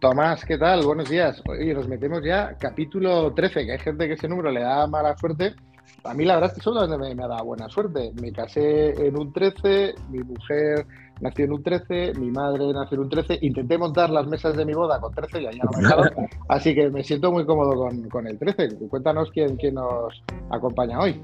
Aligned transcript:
Tomás, 0.00 0.44
¿qué 0.44 0.56
tal? 0.56 0.84
Buenos 0.84 1.08
días. 1.10 1.42
Oye, 1.48 1.74
nos 1.74 1.88
metemos 1.88 2.22
ya 2.24 2.56
capítulo 2.56 3.32
13, 3.34 3.66
que 3.66 3.72
hay 3.72 3.78
gente 3.80 4.06
que 4.06 4.12
ese 4.12 4.28
número 4.28 4.52
le 4.52 4.60
da 4.60 4.86
mala 4.86 5.16
suerte. 5.18 5.56
A 6.04 6.14
mí 6.14 6.24
la 6.24 6.34
verdad 6.34 6.50
es 6.50 6.56
que 6.56 6.62
solo 6.62 6.86
me, 6.98 7.14
me 7.16 7.24
ha 7.24 7.26
dado 7.26 7.44
buena 7.44 7.68
suerte. 7.68 8.12
Me 8.22 8.30
casé 8.30 8.90
en 8.90 9.18
un 9.18 9.32
13, 9.32 9.94
mi 10.10 10.20
mujer 10.20 10.86
nació 11.20 11.46
en 11.46 11.52
un 11.52 11.62
13, 11.64 12.12
mi 12.14 12.30
madre 12.30 12.72
nació 12.72 12.94
en 12.94 13.00
un 13.00 13.08
13. 13.08 13.40
Intenté 13.42 13.76
montar 13.76 14.10
las 14.10 14.28
mesas 14.28 14.56
de 14.56 14.64
mi 14.64 14.72
boda 14.72 15.00
con 15.00 15.12
13 15.12 15.40
y 15.40 15.44
ya 15.44 15.50
no 15.64 15.70
me 15.76 15.82
dejaron. 15.82 16.28
Así 16.48 16.76
que 16.76 16.88
me 16.90 17.02
siento 17.02 17.32
muy 17.32 17.44
cómodo 17.44 17.74
con, 17.74 18.08
con 18.08 18.28
el 18.28 18.38
13. 18.38 18.78
Cuéntanos 18.88 19.32
quién, 19.32 19.56
quién 19.56 19.74
nos 19.74 20.22
acompaña 20.50 21.00
hoy. 21.00 21.20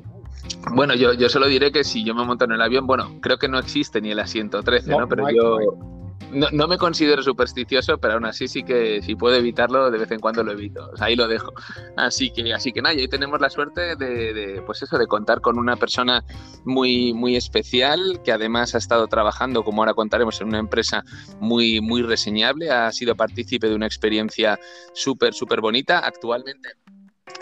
Bueno, 0.75 0.95
yo, 0.97 1.13
yo 1.13 1.29
solo 1.29 1.47
diré 1.47 1.71
que 1.71 1.85
si 1.85 2.05
yo 2.05 2.13
me 2.13 2.25
monto 2.25 2.45
en 2.45 2.53
el 2.53 2.61
avión, 2.61 2.89
bueno, 2.89 3.21
creo 3.21 3.39
que 3.39 3.49
no 3.49 3.61
existe 3.61 4.01
ni 4.01 4.11
el 4.11 4.19
asiento 4.19 4.65
13, 4.65 4.91
¿no? 4.91 5.09
Pero 5.09 5.31
yo, 5.31 5.59
no, 5.61 6.04
me 6.31 6.79
considero 6.79 7.23
supersticioso, 7.23 7.99
pero 7.99 8.15
aún 8.15 8.25
así 8.25 8.49
sí 8.49 8.63
que 8.63 9.01
si 9.03 9.15
puedo 9.15 9.37
evitarlo, 9.37 9.91
de 9.91 9.99
vez 9.99 10.11
en 10.11 10.21
cuando 10.21 10.43
lo 10.43 10.53
evito. 10.53 10.91
ahí 10.99 11.17
lo 11.17 11.29
dejo. 11.29 11.53
Así 11.97 12.31
que, 12.31 12.53
así 12.53 12.73
que 12.73 12.83
nada, 12.83 12.95
y 12.95 13.01
hoy 13.01 13.09
tenemos 13.09 13.41
la 13.41 13.51
suerte 13.51 13.97
de, 13.97 14.63
pues 14.67 14.83
eso, 14.83 14.99
de 14.99 15.07
contar 15.07 15.41
con 15.41 15.59
una 15.59 15.77
persona 15.77 16.25
muy, 16.65 17.13
muy 17.13 17.37
especial, 17.37 18.21
que 18.25 18.33
además 18.33 18.75
ha 18.75 18.79
estado 18.79 19.07
trabajando, 19.07 19.63
como 19.63 19.83
ahora 19.83 19.95
contaremos, 19.95 20.41
en 20.41 20.49
una 20.49 20.59
empresa 20.59 21.05
muy, 21.41 21.81
muy 21.81 22.03
reseñable. 22.03 22.71
Ha 22.71 22.91
sido 22.93 23.15
partícipe 23.15 23.69
de 23.69 23.75
una 23.75 23.87
experiencia 23.87 24.59
súper, 24.93 25.35
súper 25.35 25.61
bonita. 25.61 26.01
Actualmente 26.01 26.84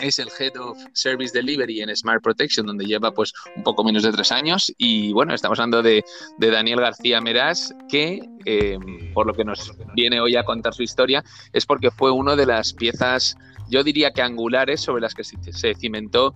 es 0.03 0.19
el 0.19 0.29
Head 0.37 0.57
of 0.59 0.77
Service 0.93 1.33
Delivery 1.33 1.81
en 1.81 1.95
Smart 1.95 2.21
Protection, 2.21 2.65
donde 2.65 2.85
lleva 2.85 3.11
pues 3.11 3.33
un 3.55 3.63
poco 3.63 3.83
menos 3.83 4.03
de 4.03 4.11
tres 4.11 4.31
años. 4.31 4.73
Y 4.77 5.13
bueno, 5.13 5.33
estamos 5.33 5.59
hablando 5.59 5.81
de, 5.81 6.03
Daniel 6.37 6.81
García 6.81 7.21
Meras, 7.21 7.73
que 7.89 8.21
eh, 8.45 8.77
por 9.13 9.25
lo 9.25 9.33
que 9.33 9.45
nos 9.45 9.71
viene 9.95 10.19
hoy 10.19 10.35
a 10.35 10.43
contar 10.43 10.73
su 10.73 10.83
historia, 10.83 11.23
es 11.53 11.65
porque 11.65 11.89
fue 11.89 12.11
una 12.11 12.35
de 12.35 12.45
las 12.45 12.73
piezas, 12.73 13.37
yo 13.69 13.83
diría 13.83 14.11
que 14.11 14.21
angulares 14.21 14.81
sobre 14.81 15.01
las 15.01 15.13
que 15.13 15.23
se 15.23 15.73
cimentó 15.75 16.35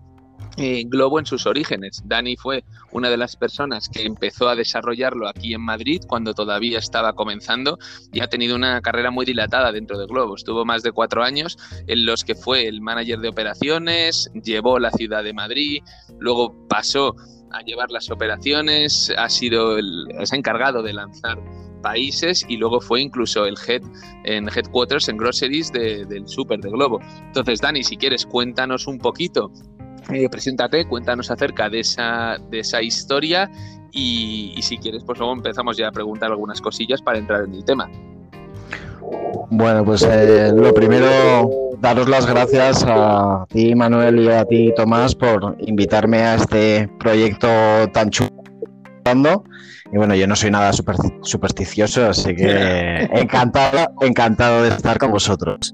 eh, 0.57 0.83
Globo 0.87 1.19
en 1.19 1.25
sus 1.25 1.45
orígenes. 1.45 2.01
Dani 2.05 2.35
fue 2.35 2.63
una 2.91 3.09
de 3.09 3.17
las 3.17 3.35
personas 3.35 3.89
que 3.89 4.03
empezó 4.03 4.49
a 4.49 4.55
desarrollarlo 4.55 5.27
aquí 5.27 5.53
en 5.53 5.61
Madrid 5.61 6.01
cuando 6.07 6.33
todavía 6.33 6.79
estaba 6.79 7.13
comenzando 7.13 7.77
y 8.11 8.21
ha 8.21 8.27
tenido 8.27 8.55
una 8.55 8.81
carrera 8.81 9.11
muy 9.11 9.25
dilatada 9.25 9.71
dentro 9.71 9.99
de 9.99 10.07
Globo. 10.07 10.35
Estuvo 10.35 10.65
más 10.65 10.81
de 10.81 10.91
cuatro 10.91 11.23
años 11.23 11.57
en 11.85 12.05
los 12.05 12.23
que 12.23 12.33
fue 12.33 12.67
el 12.67 12.81
manager 12.81 13.19
de 13.19 13.29
operaciones, 13.29 14.31
llevó 14.43 14.79
la 14.79 14.89
ciudad 14.91 15.23
de 15.23 15.33
Madrid, 15.33 15.83
luego 16.19 16.55
pasó 16.67 17.15
a 17.51 17.61
llevar 17.61 17.91
las 17.91 18.09
operaciones, 18.09 19.13
ha 19.15 19.29
sido 19.29 19.77
el, 19.77 20.07
ha 20.17 20.35
encargado 20.35 20.81
de 20.81 20.93
lanzar 20.93 21.37
países 21.81 22.45
y 22.49 22.57
luego 22.57 22.81
fue 22.81 23.01
incluso 23.01 23.45
el 23.45 23.55
head 23.67 23.81
en 24.23 24.49
headquarters 24.49 25.07
en 25.07 25.17
groceries 25.17 25.71
del 25.71 26.27
super 26.27 26.59
de 26.59 26.69
Globo. 26.69 26.99
Entonces, 27.27 27.61
Dani, 27.61 27.83
si 27.83 27.95
quieres, 27.95 28.25
cuéntanos 28.25 28.87
un 28.87 28.97
poquito 28.97 29.51
eh, 30.11 30.29
preséntate, 30.29 30.85
cuéntanos 30.85 31.29
acerca 31.31 31.69
de 31.69 31.81
esa, 31.81 32.37
de 32.49 32.59
esa 32.59 32.81
historia 32.81 33.49
y, 33.91 34.55
si 34.61 34.77
quieres, 34.77 35.03
pues 35.03 35.17
luego 35.19 35.33
empezamos 35.33 35.77
ya 35.77 35.87
a 35.87 35.91
preguntar 35.91 36.29
algunas 36.29 36.61
cosillas 36.61 37.01
para 37.01 37.17
entrar 37.17 37.45
en 37.45 37.53
el 37.55 37.65
tema. 37.65 37.89
Bueno, 39.49 39.83
pues 39.85 40.03
eh, 40.03 40.51
lo 40.53 40.73
primero, 40.73 41.49
daros 41.79 42.07
las 42.07 42.25
gracias 42.25 42.83
a 42.87 43.45
ti, 43.49 43.73
Manuel, 43.75 44.19
y 44.19 44.29
a 44.29 44.45
ti, 44.45 44.73
Tomás, 44.75 45.15
por 45.15 45.55
invitarme 45.59 46.19
a 46.19 46.35
este 46.35 46.89
proyecto 46.99 47.47
tan 47.93 48.09
chulo. 48.09 48.29
Y 49.91 49.97
bueno, 49.97 50.15
yo 50.15 50.27
no 50.27 50.35
soy 50.35 50.51
nada 50.51 50.71
supersticioso, 51.21 52.07
así 52.07 52.35
que 52.35 53.07
encantado, 53.13 53.87
encantado 54.01 54.63
de 54.63 54.69
estar 54.69 54.97
con 54.97 55.11
vosotros. 55.11 55.73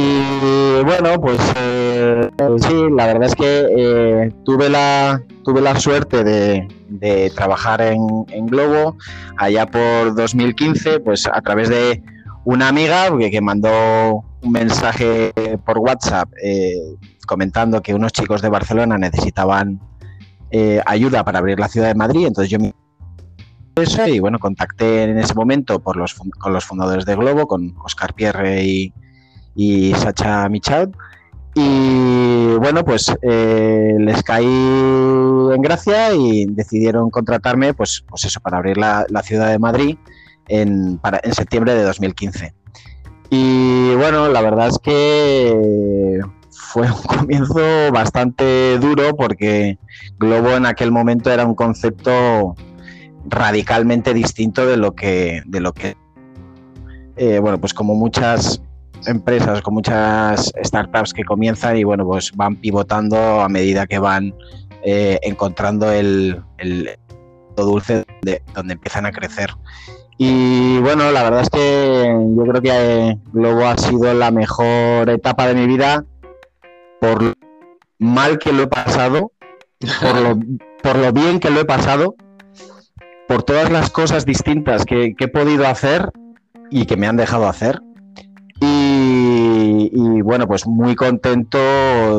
Y 0.00 0.82
bueno, 0.82 1.20
pues 1.20 1.38
eh, 1.56 2.30
sí, 2.62 2.74
la 2.96 3.06
verdad 3.06 3.24
es 3.24 3.34
que 3.34 3.66
eh, 3.76 4.32
tuve, 4.44 4.70
la, 4.70 5.22
tuve 5.44 5.60
la 5.60 5.78
suerte 5.78 6.24
de, 6.24 7.30
trabajar 7.34 7.82
en, 7.82 8.46
Globo 8.46 8.96
allá 9.36 9.66
por 9.66 10.14
2015, 10.14 11.00
pues 11.00 11.26
a 11.26 11.40
través 11.42 11.68
de 11.68 12.02
una 12.44 12.68
amiga 12.68 13.10
que, 13.18 13.40
mandó 13.42 14.24
un 14.42 14.52
mensaje 14.52 15.32
por 15.66 15.78
WhatsApp 15.78 16.30
eh, 16.42 16.96
comentando 17.26 17.82
que 17.82 17.94
unos 17.94 18.12
chicos 18.12 18.40
de 18.40 18.48
Barcelona 18.48 18.96
necesitaban 18.96 19.80
ayuda 20.86 21.24
para 21.24 21.38
abrir 21.38 21.60
la 21.60 21.68
ciudad 21.68 21.88
de 21.88 21.94
Madrid, 21.94 22.26
entonces 22.26 22.50
yo 22.50 22.58
me 22.58 22.72
y 24.08 24.18
bueno, 24.18 24.38
contacté 24.38 25.04
en 25.04 25.18
ese 25.18 25.34
momento 25.34 25.80
por 25.80 25.96
los, 25.96 26.14
con 26.14 26.52
los 26.52 26.64
fundadores 26.64 27.06
de 27.06 27.16
Globo, 27.16 27.46
con 27.46 27.74
Oscar 27.84 28.14
Pierre 28.14 28.64
y, 28.64 28.92
y 29.60 29.92
Sacha 29.92 30.48
Michaud. 30.48 30.88
Y 31.54 32.54
bueno, 32.56 32.82
pues 32.82 33.14
eh, 33.20 33.94
les 33.98 34.22
caí 34.22 34.46
en 34.46 35.60
gracia 35.60 36.14
y 36.14 36.46
decidieron 36.46 37.10
contratarme, 37.10 37.74
pues, 37.74 38.02
pues 38.08 38.24
eso, 38.24 38.40
para 38.40 38.56
abrir 38.56 38.78
la, 38.78 39.04
ciudad 39.22 39.50
de 39.50 39.58
Madrid 39.58 39.98
en, 40.48 40.96
para, 40.96 41.20
en 41.22 41.34
septiembre 41.34 41.74
de 41.74 41.82
2015. 41.82 42.54
Y 43.28 43.94
bueno, 43.96 44.28
la 44.28 44.40
verdad 44.40 44.68
es 44.68 44.78
que 44.78 46.20
fue 46.50 46.90
un 46.90 47.02
comienzo 47.02 47.60
bastante 47.92 48.78
duro 48.78 49.14
porque 49.14 49.78
Globo 50.18 50.52
en 50.52 50.64
aquel 50.64 50.90
momento 50.90 51.30
era 51.30 51.44
un 51.44 51.54
concepto 51.54 52.54
radicalmente 53.26 54.14
distinto 54.14 54.66
de 54.66 54.78
lo 54.78 54.94
que, 54.94 55.42
de 55.44 55.60
lo 55.60 55.74
que 55.74 55.96
eh, 57.16 57.38
bueno, 57.38 57.60
pues 57.60 57.74
como 57.74 57.94
muchas 57.94 58.62
empresas, 59.06 59.62
con 59.62 59.74
muchas 59.74 60.52
startups 60.62 61.12
que 61.12 61.24
comienzan 61.24 61.76
y 61.76 61.84
bueno, 61.84 62.06
pues 62.06 62.32
van 62.34 62.56
pivotando 62.56 63.40
a 63.40 63.48
medida 63.48 63.86
que 63.86 63.98
van 63.98 64.34
eh, 64.82 65.18
encontrando 65.22 65.90
el, 65.92 66.42
el 66.58 66.90
dulce 67.56 68.04
de, 68.22 68.42
donde 68.54 68.74
empiezan 68.74 69.06
a 69.06 69.12
crecer. 69.12 69.50
Y 70.18 70.78
bueno, 70.80 71.10
la 71.12 71.22
verdad 71.22 71.42
es 71.42 71.50
que 71.50 72.14
yo 72.36 72.44
creo 72.44 72.62
que 72.62 73.18
Globo 73.32 73.66
ha 73.66 73.76
sido 73.78 74.12
la 74.12 74.30
mejor 74.30 75.08
etapa 75.08 75.46
de 75.46 75.54
mi 75.54 75.66
vida 75.66 76.04
por 77.00 77.22
lo 77.22 77.32
mal 77.98 78.38
que 78.38 78.52
lo 78.52 78.64
he 78.64 78.66
pasado, 78.66 79.32
por 80.00 80.20
lo, 80.20 80.38
por 80.82 80.96
lo 80.96 81.12
bien 81.12 81.40
que 81.40 81.50
lo 81.50 81.60
he 81.60 81.64
pasado, 81.64 82.16
por 83.28 83.42
todas 83.42 83.70
las 83.70 83.90
cosas 83.90 84.26
distintas 84.26 84.84
que, 84.84 85.14
que 85.14 85.24
he 85.24 85.28
podido 85.28 85.66
hacer 85.66 86.10
y 86.70 86.84
que 86.84 86.96
me 86.96 87.06
han 87.06 87.16
dejado 87.16 87.48
hacer. 87.48 87.80
Y, 88.60 90.20
bueno, 90.22 90.46
pues 90.46 90.66
muy 90.66 90.94
contento, 90.94 91.58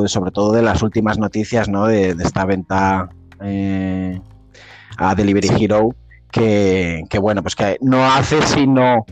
sobre 0.07 0.31
todo 0.31 0.51
de 0.51 0.63
las 0.63 0.81
últimas 0.81 1.19
noticias 1.19 1.69
¿no? 1.69 1.85
de, 1.85 2.09
esta 2.09 2.45
venta 2.45 3.09
eh, 3.41 4.19
a 4.97 5.13
Delivery 5.13 5.49
Hero, 5.59 5.95
que, 6.31 7.05
bueno, 7.21 7.43
pues 7.43 7.55
que 7.55 7.77
no 7.81 8.03
hace 8.03 8.41
sino 8.41 9.05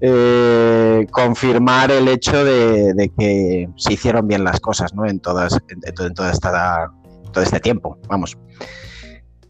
eh, 0.00 1.06
confirmar 1.10 1.92
el 1.92 2.08
hecho 2.08 2.44
de, 2.44 3.10
que 3.16 3.68
se 3.76 3.92
hicieron 3.92 4.26
bien 4.26 4.42
las 4.42 4.58
cosas 4.58 4.92
¿no? 4.94 5.06
en, 5.06 5.20
todas, 5.20 5.58
en, 5.68 6.14
toda 6.14 6.32
esta, 6.32 6.90
todo 7.32 7.44
este 7.44 7.60
tiempo, 7.60 7.98
vamos. 8.08 8.36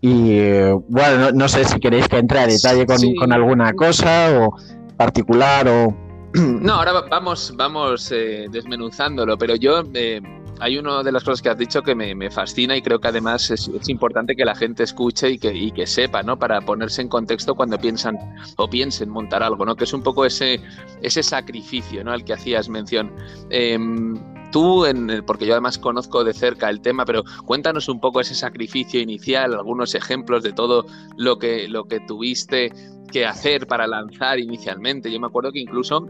Y 0.03 0.37
bueno, 0.89 1.31
no, 1.33 1.49
sé 1.49 1.65
si 1.65 1.79
queréis 1.79 2.09
que 2.09 2.19
entre 2.19 2.41
a 2.41 2.47
detalle 2.47 2.87
con, 2.87 2.99
con 3.15 3.33
alguna 3.33 3.73
cosa 3.73 4.31
o 4.37 4.57
particular 4.97 5.69
o 5.69 6.12
No, 6.63 6.75
ahora 6.75 6.93
vamos, 7.11 7.53
vamos 7.57 8.11
eh, 8.13 8.47
desmenuzándolo, 8.51 9.37
pero 9.37 9.55
yo 9.57 9.83
eh, 9.95 10.21
hay 10.61 10.79
una 10.79 11.03
de 11.03 11.13
las 11.13 11.25
cosas 11.25 11.43
que 11.43 11.49
has 11.51 11.59
dicho 11.59 11.83
que 11.83 11.95
me, 11.95 12.31
fascina 12.31 12.77
y 12.77 12.83
creo 12.83 13.01
que 13.01 13.09
además 13.09 13.51
es, 13.51 13.69
importante 13.89 14.35
que 14.37 14.45
la 14.45 14.55
gente 14.55 14.85
escuche 14.85 15.31
y 15.31 15.39
que, 15.39 15.53
y 15.53 15.73
que, 15.73 15.87
sepa, 15.87 16.23
¿no? 16.23 16.39
Para 16.39 16.61
ponerse 16.61 17.03
en 17.03 17.09
contexto 17.09 17.55
cuando 17.55 17.79
piensan 17.79 18.17
o 18.57 18.69
piensen 18.69 19.11
montar 19.11 19.43
algo, 19.43 19.67
¿no? 19.67 19.77
Que 19.77 19.85
es 19.85 19.93
un 19.93 20.03
poco 20.03 20.25
ese, 20.25 20.61
ese 21.03 21.23
sacrificio, 21.23 22.05
¿no? 22.05 22.13
Al 22.13 22.25
que 22.25 22.33
hacías 22.33 22.69
mención. 22.69 23.13
Em, 23.51 24.17
tú, 24.53 24.87
en, 24.87 25.25
porque 25.27 25.47
yo 25.47 25.55
además 25.55 25.79
conozco 25.79 26.23
de 26.23 26.33
cerca 26.33 26.71
el 26.71 26.81
tema, 26.81 27.05
pero 27.05 27.25
cuéntanos 27.45 27.89
un 27.89 28.01
poco 28.01 28.21
ese 28.21 28.35
sacrificio 28.35 29.01
inicial, 29.01 29.55
algunos 29.55 29.95
ejemplos 29.95 30.45
de 30.45 30.53
todo 30.53 30.87
lo 31.17 31.39
que, 31.39 31.67
lo 31.69 31.85
que 31.85 32.01
tuviste 32.01 32.73
que 33.13 33.27
hacer 33.27 33.67
para 33.67 33.87
lanzar 33.87 34.39
inicialmente. 34.39 35.13
Yo 35.13 35.21
me 35.21 35.27
acuerdo 35.27 35.53
que 35.53 35.61
incluso 35.61 36.09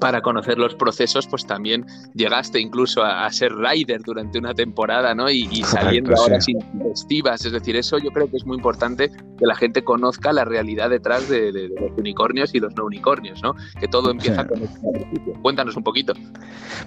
para 0.00 0.22
conocer 0.22 0.58
los 0.58 0.74
procesos, 0.74 1.26
pues 1.28 1.46
también 1.46 1.86
llegaste 2.14 2.58
incluso 2.58 3.04
a, 3.04 3.30
ser 3.30 3.54
rider 3.54 4.00
durante 4.02 4.38
una 4.38 4.54
temporada, 4.54 5.14
¿no? 5.14 5.30
Y, 5.30 5.62
saliendo 5.62 6.14
ahora 6.16 6.40
sin 6.40 6.58
festivas. 6.82 7.44
Es 7.44 7.52
decir, 7.52 7.76
eso 7.76 7.98
yo 7.98 8.10
creo 8.10 8.28
que 8.28 8.38
es 8.38 8.46
muy 8.46 8.56
importante 8.56 9.10
que 9.10 9.46
la 9.46 9.54
gente 9.54 9.84
conozca 9.84 10.32
la 10.32 10.44
realidad 10.44 10.90
detrás 10.90 11.28
de, 11.28 11.52
los 11.52 11.92
unicornios 11.98 12.54
y 12.54 12.60
los 12.60 12.74
no 12.74 12.86
unicornios, 12.86 13.42
¿no? 13.42 13.54
Que 13.78 13.86
todo 13.86 14.10
empieza 14.10 14.46
con 14.46 14.62
este 14.62 14.80
Cuéntanos 15.42 15.76
un 15.76 15.84
poquito. 15.84 16.14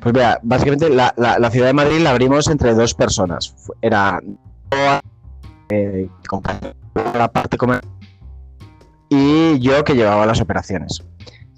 Pues 0.01 0.13
mira, 0.13 0.39
básicamente 0.42 0.89
la, 0.89 1.13
ciudad 1.51 1.68
de 1.68 1.74
Madrid 1.74 2.00
la 2.00 2.10
abrimos 2.10 2.48
entre 2.48 2.74
dos 2.74 2.94
personas. 2.94 3.56
Era 3.81 4.19
eh, 5.69 6.10
la 6.95 7.31
parte 7.31 7.57
comercial 7.57 7.93
y 9.13 9.60
yo 9.60 9.83
que 9.83 9.94
llevaba 9.94 10.25
las 10.25 10.42
operaciones. 10.42 11.04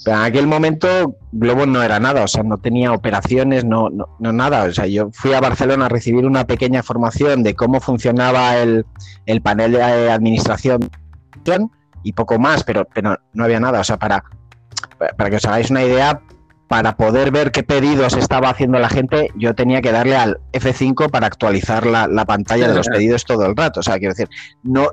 Pero 0.03 0.17
en 0.17 0.23
aquel 0.23 0.45
momento 0.45 1.15
Globo 1.31 1.65
no 1.65 1.81
era 1.81 1.99
nada, 1.99 2.23
o 2.23 2.27
sea, 2.27 2.43
no 2.43 2.57
tenía 2.57 2.91
operaciones, 2.91 3.63
no, 3.65 3.89
no, 3.89 4.33
nada. 4.33 4.63
O 4.65 4.71
sea, 4.71 4.85
yo 4.85 5.09
fui 5.13 5.33
a 5.33 5.39
Barcelona 5.39 5.85
a 5.85 5.89
recibir 5.89 6.25
una 6.25 6.45
pequeña 6.45 6.83
formación 6.83 7.43
de 7.43 7.55
cómo 7.55 7.79
funcionaba 7.79 8.57
el, 8.57 8.85
el 9.25 9.41
panel 9.41 9.71
de 9.71 10.11
administración 10.11 10.89
y 12.03 12.13
poco 12.13 12.37
más, 12.37 12.63
pero, 12.63 12.87
pero 12.93 13.17
no 13.33 13.43
había 13.43 13.59
nada. 13.59 13.79
O 13.79 13.83
sea, 13.83 13.97
para, 13.97 14.23
para 15.17 15.29
que 15.29 15.37
os 15.37 15.45
hagáis 15.45 15.71
una 15.71 15.83
idea, 15.83 16.21
para 16.67 16.97
poder 16.97 17.31
ver 17.31 17.51
qué 17.51 17.63
pedidos 17.63 18.13
estaba 18.17 18.49
haciendo 18.49 18.79
la 18.79 18.89
gente, 18.89 19.29
yo 19.35 19.53
tenía 19.53 19.81
que 19.81 19.91
darle 19.91 20.15
al 20.15 20.39
F5 20.51 21.11
para 21.11 21.27
actualizar 21.27 21.85
la, 21.85 22.25
pantalla 22.25 22.67
de 22.67 22.75
los 22.75 22.87
pedidos 22.87 23.23
todo 23.23 23.45
el 23.45 23.55
rato. 23.55 23.81
O 23.81 23.83
sea, 23.83 23.99
quiero 23.99 24.13
decir, 24.13 24.29
no, 24.63 24.89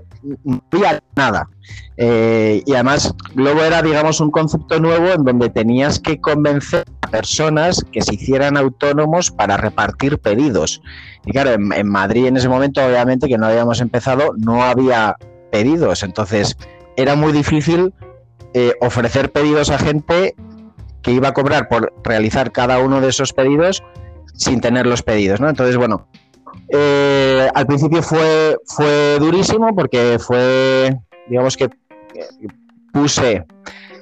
había 0.71 1.03
nada. 1.17 1.49
Eh, 1.97 2.63
y 2.67 2.75
además, 2.75 3.15
luego 3.35 3.63
era, 3.63 3.81
digamos, 3.81 4.21
un 4.21 4.31
concepto 4.31 4.81
nuevo 4.81 5.09
en 5.13 5.25
donde 5.25 5.49
tenías 5.49 5.99
que 5.99 6.21
convencer 6.21 6.85
a 7.01 7.09
personas 7.09 7.83
que 7.91 8.03
se 8.03 8.15
hicieran 8.15 8.59
autónomos 8.59 9.31
para 9.31 9.57
repartir 9.57 10.19
pedidos. 10.19 10.83
Y 11.25 11.33
claro, 11.33 11.53
en, 11.53 11.89
Madrid 11.89 12.27
en 12.27 12.37
ese 12.37 12.51
momento, 12.51 12.85
obviamente, 12.85 13.29
que 13.29 13.39
no 13.39 13.47
habíamos 13.47 13.81
empezado, 13.81 14.35
no 14.37 14.63
había 14.63 15.17
pedidos. 15.51 16.03
Entonces, 16.03 16.59
era 16.97 17.15
muy 17.15 17.33
difícil 17.33 17.95
eh, 18.53 18.75
ofrecer 18.83 19.33
pedidos 19.33 19.71
a 19.71 19.79
gente 19.79 20.35
que 21.02 21.12
iba 21.12 21.28
a 21.28 21.34
cobrar 21.34 21.69
por 21.69 21.93
realizar 22.04 22.52
cada 22.52 22.78
uno 22.78 23.00
de 23.00 23.08
esos 23.08 23.32
pedidos 23.32 23.82
sin 24.34 24.60
tener 24.60 24.87
los 24.87 25.02
pedidos, 25.02 25.40
¿no? 25.40 25.49
Entonces, 25.49 25.76
bueno, 25.76 26.06
eh, 26.69 27.49
al 27.54 27.66
principio 27.66 28.02
fue, 28.02 28.56
fue 28.66 29.19
durísimo 29.19 29.75
porque 29.75 30.19
fue, 30.19 30.96
digamos 31.28 31.56
que 31.56 31.69
puse 32.93 33.44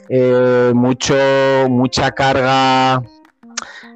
eh, 0.08 0.72
mucho, 0.74 1.14
mucha 1.68 2.10
carga 2.12 3.02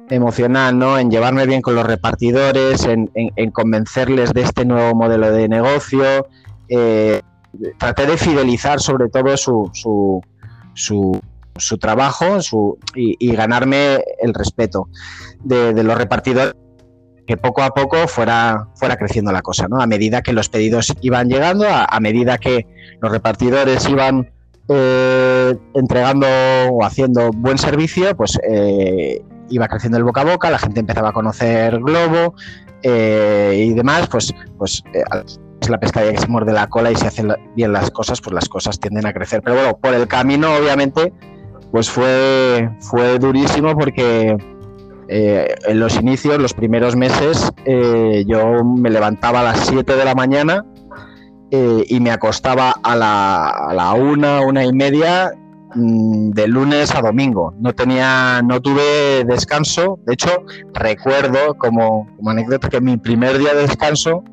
emocional, 0.09 0.77
¿no? 0.77 0.97
En 0.97 1.09
llevarme 1.09 1.45
bien 1.45 1.61
con 1.61 1.75
los 1.75 1.85
repartidores, 1.85 2.85
en, 2.85 3.51
convencerles 3.51 4.33
de 4.33 4.41
este 4.41 4.65
nuevo 4.65 4.95
modelo 4.95 5.31
de 5.31 5.47
negocio. 5.47 6.27
Eh, 6.69 7.21
traté 7.77 8.05
de 8.05 8.17
fidelizar 8.17 8.79
sobre 8.79 9.09
todo 9.09 9.35
su, 9.37 9.69
su 9.73 10.21
su 10.75 11.19
trabajo 11.79 12.41
su, 12.41 12.77
y, 12.95 13.35
ganarme 13.35 14.03
el 14.19 14.33
respeto 14.33 14.89
de, 15.43 15.83
los 15.83 15.97
repartidores 15.97 16.53
que 17.25 17.37
poco 17.37 17.63
a 17.63 17.69
poco 17.69 18.07
fuera, 18.07 18.67
fuera 18.75 18.97
creciendo 18.97 19.31
la 19.31 19.41
cosa, 19.41 19.67
¿no? 19.67 19.81
A 19.81 19.87
medida 19.87 20.21
que 20.21 20.31
los 20.31 20.49
pedidos 20.49 20.93
iban 21.01 21.27
llegando, 21.27 21.65
a, 21.67 21.99
medida 21.99 22.37
que 22.37 22.67
los 23.01 23.11
repartidores 23.11 23.89
iban 23.89 24.31
eh, 24.67 25.57
entregando 25.73 26.27
o 26.71 26.83
haciendo 26.83 27.31
buen 27.31 27.57
servicio, 27.57 28.15
pues 28.15 28.37
eh, 28.47 29.23
iba 29.49 29.67
creciendo 29.67 29.97
el 29.97 30.03
boca 30.03 30.21
a 30.21 30.25
boca, 30.25 30.51
la 30.51 30.59
gente 30.59 30.81
empezaba 30.81 31.09
a 31.09 31.13
conocer 31.13 31.79
Globo 31.79 32.35
eh, 32.83 33.65
y 33.69 33.73
demás, 33.73 34.07
pues, 34.07 34.31
pues 34.57 34.83
es 35.61 35.69
la 35.69 35.79
pescadilla 35.79 36.13
que 36.13 36.21
se 36.21 36.27
muerde 36.27 36.53
la 36.53 36.67
cola 36.67 36.91
y 36.91 36.95
si 36.95 37.07
hacen 37.07 37.33
bien 37.55 37.73
las 37.73 37.89
cosas, 37.89 38.21
pues 38.21 38.33
las 38.33 38.47
cosas 38.47 38.79
tienden 38.79 39.07
a 39.07 39.13
crecer. 39.13 39.41
Pero 39.41 39.55
bueno, 39.55 39.77
por 39.77 39.93
el 39.95 40.07
camino, 40.07 40.55
obviamente, 40.55 41.11
pues 41.71 41.89
fue, 41.89 42.69
fue 42.79 43.19
durísimo 43.19 43.75
porque 43.77 44.37
eh, 45.07 45.53
en 45.67 45.79
los 45.79 45.99
inicios, 45.99 46.39
los 46.39 46.53
primeros 46.53 46.95
meses, 46.95 47.51
eh, 47.65 48.23
yo 48.27 48.63
me 48.63 48.89
levantaba 48.89 49.41
a 49.41 49.43
las 49.43 49.59
7 49.67 49.95
de 49.95 50.05
la 50.05 50.15
mañana 50.15 50.65
eh, 51.51 51.83
y 51.87 51.99
me 51.99 52.11
acostaba 52.11 52.71
a 52.83 52.95
la, 52.95 53.49
a 53.49 53.73
la 53.73 53.93
una, 53.93 54.41
una 54.41 54.65
y 54.65 54.73
media 54.73 55.31
mm, 55.75 56.31
de 56.31 56.47
lunes 56.47 56.95
a 56.95 57.01
domingo. 57.01 57.53
No 57.59 57.73
tenía, 57.73 58.41
no 58.43 58.61
tuve 58.61 59.23
descanso. 59.25 59.99
De 60.07 60.13
hecho, 60.13 60.43
recuerdo 60.73 61.53
como, 61.55 62.07
anécdota 62.25 62.69
que 62.69 62.81
mi 62.81 62.97
primer 62.97 63.37
día 63.37 63.53
de 63.53 63.61
descanso, 63.61 64.23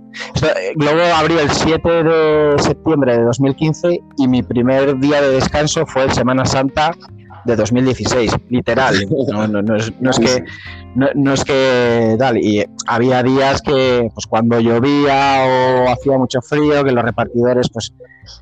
luego 0.76 1.02
abrió 1.14 1.40
el 1.40 1.50
7 1.50 2.02
de 2.02 2.54
septiembre 2.58 3.18
de 3.18 3.24
2015 3.24 4.00
y 4.16 4.28
mi 4.28 4.42
primer 4.42 4.98
día 5.00 5.20
de 5.20 5.32
descanso 5.32 5.84
fue 5.86 6.10
Semana 6.10 6.46
Santa 6.46 6.94
de 7.44 7.56
2016, 7.56 8.32
literal. 8.48 8.94
No, 9.32 9.46
no, 9.46 9.62
no, 9.62 9.76
es, 9.76 9.92
no 10.00 10.10
es, 10.10 10.18
que 10.18 10.44
no, 10.94 11.32
es 11.32 11.44
que 11.44 12.16
tal. 12.18 12.38
Y 12.38 12.64
había 12.86 13.22
días 13.22 13.62
que, 13.62 14.08
pues 14.12 14.26
cuando 14.26 14.60
llovía 14.60 15.44
o 15.44 15.90
hacía 15.90 16.18
mucho 16.18 16.40
frío, 16.42 16.84
que 16.84 16.92
los 16.92 17.04
repartidores, 17.04 17.68
pues 17.70 17.94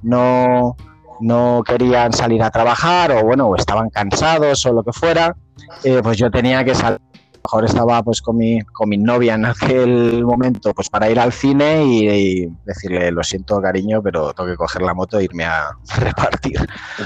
no, 0.03 0.77
no 1.21 1.63
querían 1.65 2.13
salir 2.13 2.43
a 2.43 2.51
trabajar 2.51 3.13
o 3.13 3.25
bueno, 3.25 3.55
estaban 3.57 3.91
cansados 3.91 4.65
o 4.67 4.73
lo 4.73 4.83
que 4.83 4.93
fuera, 4.93 5.37
eh, 5.85 6.01
pues 6.03 6.17
yo 6.17 6.31
tenía 6.31 6.65
que 6.65 6.75
salir. 6.75 7.01
Mejor 7.45 7.65
estaba 7.65 8.03
pues 8.03 8.21
con 8.21 8.37
mi, 8.37 8.61
con 8.61 8.89
mi 8.89 8.99
novia 8.99 9.35
en 9.35 9.47
aquel 9.47 10.25
momento 10.25 10.73
pues 10.75 10.89
para 10.89 11.11
ir 11.11 11.19
al 11.19 11.33
cine 11.33 11.85
y, 11.85 12.47
decirle 12.65 13.11
lo 13.11 13.23
siento 13.23 13.61
cariño 13.61 14.03
pero 14.03 14.33
tengo 14.33 14.51
que 14.51 14.57
coger 14.57 14.83
la 14.83 14.95
moto 14.95 15.19
e 15.19 15.25
irme 15.25 15.45
a 15.45 15.71
repartir 15.99 16.61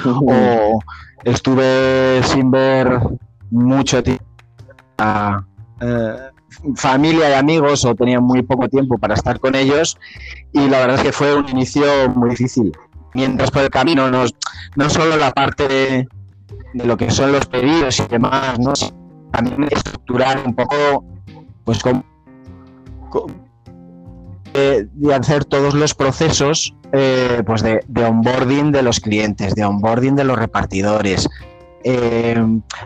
o, 0.04 0.78
estuve 1.25 2.22
sin 2.25 2.50
ver 2.50 2.98
mucho 3.50 4.02
tiempo 4.02 4.25
a 4.98 5.44
eh, 5.81 6.31
familia 6.76 7.31
y 7.31 7.32
amigos 7.34 7.84
o 7.84 7.94
tenía 7.94 8.20
muy 8.20 8.42
poco 8.42 8.69
tiempo 8.69 8.98
para 8.98 9.14
estar 9.14 9.38
con 9.40 9.54
ellos 9.54 9.98
y 10.52 10.69
la 10.69 10.81
verdad 10.81 10.96
es 10.96 11.02
que 11.02 11.12
fue 11.12 11.34
un 11.34 11.48
inicio 11.48 11.84
muy 12.14 12.31
difícil. 12.31 12.72
Mientras 13.14 13.50
por 13.50 13.62
el 13.62 13.70
camino 13.70 14.10
no, 14.10 14.25
no 14.76 14.90
solo 14.90 15.16
la 15.16 15.32
parte 15.32 15.69
de, 15.69 16.08
lo 16.75 16.96
que 16.96 17.10
son 17.10 17.32
los 17.32 17.46
pedidos 17.46 18.00
y 18.00 18.06
demás, 18.08 18.58
¿no? 18.58 18.72
También 19.34 19.69
estructurar 19.70 20.42
un 20.46 20.54
poco 20.54 21.04
pues 21.64 21.82
con, 21.82 22.04
de, 24.52 24.88
hacer 25.14 25.44
todos 25.44 25.75
los 25.75 25.94
procesos 25.94 26.75
eh, 26.92 27.42
pues 27.44 27.62
de, 27.62 27.82
onboarding 27.96 28.70
de 28.70 28.82
los 28.82 29.00
clientes, 29.00 29.54
de 29.54 29.64
onboarding 29.64 30.14
de 30.14 30.25
los 30.25 30.38
repartidores, 30.38 31.28
eh, 31.82 32.36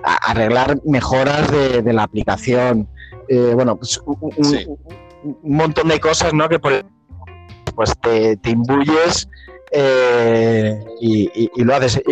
arreglar 0.03 0.81
mejoras 0.85 1.51
de, 1.51 1.93
la 1.93 2.05
aplicación, 2.05 2.89
eh, 3.29 3.53
bueno, 3.55 3.77
pues 3.77 4.01
un, 4.05 4.79
montón 5.43 5.89
de 5.89 6.01
cosas, 6.01 6.33
¿no? 6.33 6.49
Que 6.49 6.59
pues 6.59 6.83
te, 8.01 8.37
te 8.39 8.51
imbuyes 8.51 9.29
y, 11.01 11.63
lo 11.63 11.75
haces. 11.75 12.03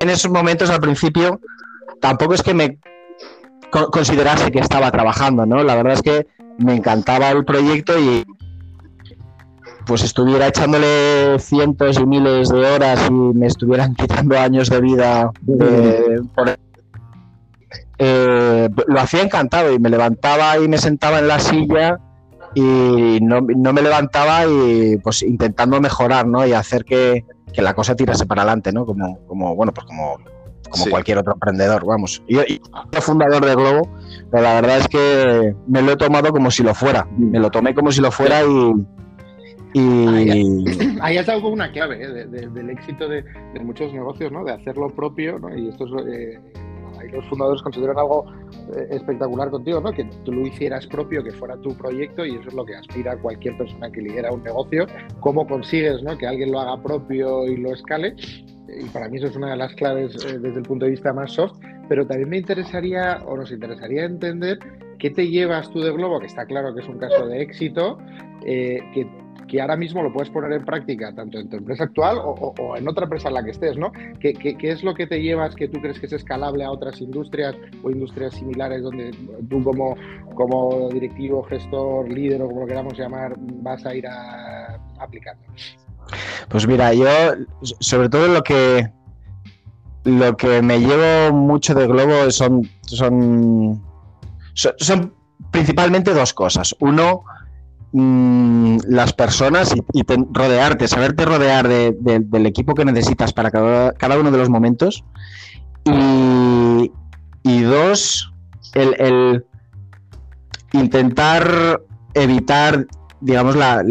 en 0.00 0.10
esos 0.10 0.30
momentos 0.30 0.68
al 0.68 0.80
principio 0.80 1.40
tampoco 2.00 2.34
es 2.34 2.42
que 2.42 2.54
me 2.54 2.78
considerase 3.70 4.50
que 4.50 4.60
estaba 4.60 4.90
trabajando, 4.90 5.46
¿no? 5.46 5.62
La 5.62 5.76
verdad 5.76 5.94
es 5.94 6.02
que 6.02 6.26
me 6.58 6.74
encantaba 6.74 7.30
el 7.30 7.44
proyecto 7.44 7.98
y 7.98 8.24
pues 9.86 10.04
estuviera 10.04 10.48
echándole 10.48 11.38
cientos 11.38 11.98
y 11.98 12.04
miles 12.04 12.50
de 12.50 12.58
horas 12.58 13.00
y 13.08 13.12
me 13.12 13.46
estuvieran 13.46 13.94
quitando 13.96 14.38
años 14.38 14.68
de 14.68 14.80
vida 14.80 15.30
eh, 17.98 18.68
lo 18.86 19.00
hacía 19.00 19.22
encantado 19.22 19.72
y 19.72 19.78
me 19.78 19.88
levantaba 19.88 20.58
y 20.58 20.68
me 20.68 20.78
sentaba 20.78 21.18
en 21.18 21.28
la 21.28 21.40
silla 21.40 21.98
y 22.54 23.18
no, 23.22 23.40
me 23.40 23.82
levantaba 23.82 24.46
y 24.46 24.98
pues 24.98 25.22
intentando 25.22 25.80
mejorar 25.80 26.26
¿no? 26.26 26.46
y 26.46 26.52
hacer 26.52 26.84
que, 26.84 27.24
que 27.52 27.62
la 27.62 27.74
cosa 27.74 27.96
tirase 27.96 28.26
para 28.26 28.42
adelante 28.42 28.72
¿no? 28.72 28.84
como, 28.84 29.18
como 29.26 29.56
bueno 29.56 29.72
pues 29.72 29.86
como 29.86 30.18
como 30.70 30.86
cualquier 30.86 31.18
otro 31.18 31.34
emprendedor, 31.34 31.84
vamos. 31.84 32.22
Yo, 32.28 32.42
soy 32.42 32.60
fundador 33.00 33.44
de 33.44 33.54
Globo, 33.54 33.88
pero 34.30 34.42
la 34.42 34.54
verdad 34.60 34.78
es 34.78 34.88
que 34.88 35.54
me 35.66 35.82
lo 35.82 35.92
he 35.92 35.96
tomado 35.96 36.32
como 36.32 36.50
si 36.50 36.62
lo 36.62 36.74
fuera. 36.74 37.06
Me 37.16 37.38
lo 37.38 37.50
tomé 37.50 37.74
como 37.74 37.92
si 37.92 38.00
lo 38.00 38.10
fuera 38.10 38.42
y. 38.42 38.72
y... 39.74 40.98
Ahí, 41.00 41.18
has 41.18 41.26
dado 41.26 41.48
una 41.48 41.70
clave 41.70 42.02
¿eh? 42.02 42.26
del 42.26 42.70
éxito 42.70 43.08
de, 43.08 43.24
muchos 43.62 43.92
negocios, 43.92 44.32
¿no? 44.32 44.44
De 44.44 44.52
hacerlo 44.52 44.88
propio, 44.90 45.38
¿no? 45.38 45.56
Y 45.56 45.68
esto 45.68 45.84
es, 45.84 46.06
eh, 46.06 46.40
ahí 46.98 47.08
los 47.10 47.24
fundadores 47.26 47.62
consideran 47.62 47.98
algo 47.98 48.24
eh, 48.74 48.88
espectacular 48.90 49.50
contigo, 49.50 49.80
¿no? 49.80 49.92
Que 49.92 50.04
tú 50.24 50.32
lo 50.32 50.46
hicieras 50.46 50.86
propio, 50.86 51.22
que 51.22 51.32
fuera 51.32 51.56
tu 51.58 51.76
proyecto 51.76 52.24
y 52.24 52.36
eso 52.36 52.48
es 52.48 52.54
lo 52.54 52.64
que 52.64 52.76
aspira 52.76 53.16
cualquier 53.16 53.56
persona 53.56 53.90
que 53.90 54.02
lidera 54.02 54.32
un 54.32 54.42
negocio. 54.42 54.86
¿Cómo 55.20 55.46
consigues, 55.46 56.02
¿no? 56.02 56.16
Que 56.16 56.26
alguien 56.26 56.52
lo 56.52 56.60
haga 56.60 56.82
propio 56.82 57.44
y 57.46 57.56
lo 57.56 57.72
escale? 57.72 58.14
Y 58.68 58.88
para 58.88 59.08
mí 59.08 59.18
eso 59.18 59.26
es 59.26 59.36
una 59.36 59.50
de 59.50 59.56
las 59.56 59.74
claves 59.74 60.14
eh, 60.24 60.38
desde 60.38 60.58
el 60.58 60.64
punto 60.64 60.84
de 60.84 60.92
vista 60.92 61.12
más 61.12 61.32
soft, 61.32 61.58
pero 61.88 62.06
también 62.06 62.28
me 62.28 62.38
interesaría 62.38 63.22
o 63.26 63.36
nos 63.36 63.50
interesaría 63.50 64.04
entender 64.04 64.58
qué 64.98 65.10
te 65.10 65.28
llevas 65.28 65.70
tú 65.70 65.80
de 65.80 65.92
Globo, 65.92 66.20
que 66.20 66.26
está 66.26 66.44
claro 66.46 66.74
que 66.74 66.82
es 66.82 66.88
un 66.88 66.98
caso 66.98 67.26
de 67.26 67.40
éxito, 67.40 67.98
eh, 68.44 68.80
que, 68.92 69.08
que, 69.46 69.60
ahora 69.60 69.76
mismo 69.76 70.02
lo 70.02 70.12
puedes 70.12 70.30
poner 70.30 70.52
en 70.52 70.64
práctica 70.64 71.14
tanto 71.14 71.38
en 71.38 71.48
tu 71.48 71.56
empresa 71.56 71.84
actual 71.84 72.18
o, 72.20 72.76
en 72.76 72.86
otra 72.88 73.04
empresa 73.04 73.28
en 73.28 73.34
la 73.34 73.44
que 73.44 73.52
estés, 73.52 73.76
¿no? 73.78 73.92
¿Qué, 74.20 74.34
¿Qué, 74.34 74.56
qué, 74.56 74.70
es 74.70 74.82
lo 74.82 74.94
que 74.94 75.06
te 75.06 75.22
llevas 75.22 75.54
que 75.54 75.68
tú 75.68 75.80
crees 75.80 75.98
que 75.98 76.06
es 76.06 76.12
escalable 76.12 76.64
a 76.64 76.70
otras 76.70 77.00
industrias 77.00 77.56
o 77.82 77.90
industrias 77.90 78.34
similares 78.34 78.82
donde 78.82 79.12
tú 79.48 79.62
como, 79.62 79.96
como 80.34 80.88
directivo, 80.90 81.42
gestor, 81.44 82.08
líder 82.08 82.42
o 82.42 82.48
como 82.48 82.60
lo 82.60 82.66
queramos 82.66 82.98
llamar, 82.98 83.34
vas 83.38 83.86
a 83.86 83.94
ir 83.94 84.06
a, 84.06 84.78
aplicando? 84.98 85.42
Pues 86.48 86.66
mira, 86.66 86.92
yo 86.94 87.06
sobre 87.80 88.08
todo 88.08 88.28
lo 88.28 88.42
que 88.42 88.90
lo 90.04 90.36
que 90.36 90.62
me 90.62 90.80
llevo 90.80 91.36
mucho 91.36 91.74
de 91.74 91.86
Globo 91.86 92.30
son, 92.30 92.68
son, 92.86 93.82
son, 94.54 95.14
principalmente 95.50 96.14
dos 96.14 96.32
cosas. 96.32 96.74
Uno, 96.80 97.24
mm, 97.92 98.78
las 98.88 99.12
personas 99.12 99.74
y, 99.92 100.02
rodearte, 100.32 100.88
saberte 100.88 101.24
rodear 101.24 101.68
del 101.68 102.46
equipo 102.46 102.74
que 102.74 102.84
necesitas 102.84 103.32
para 103.32 103.50
cada, 103.50 104.18
uno 104.18 104.30
de 104.30 104.38
los 104.38 104.48
momentos. 104.48 105.04
Y, 107.44 107.62
dos, 107.62 108.32
el 108.74 109.44
intentar 110.72 111.80
evitar 112.14 112.86
digamos, 113.20 113.56
la, 113.56 113.82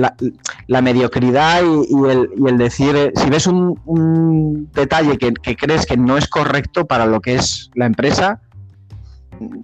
la, 0.68 0.82
mediocridad 0.82 1.62
y, 1.64 2.48
el, 2.48 2.58
decir, 2.58 2.96
eh, 2.96 3.12
si 3.16 3.30
ves 3.30 3.48
un, 3.48 4.70
detalle 4.74 5.18
que, 5.18 5.34
crees 5.56 5.86
que 5.86 5.98
no 5.98 6.18
es 6.18 6.28
correcto 6.28 6.86
para 6.86 7.06
lo 7.06 7.20
que 7.20 7.36
es 7.36 7.70
la 7.76 7.86
empresa, 7.86 8.42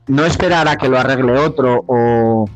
no 0.07 0.25
esperar 0.25 0.67
a 0.67 0.77
que 0.77 0.89
lo 0.89 0.99
arregle 0.99 1.37
otro 1.39 1.83
o 1.87 2.49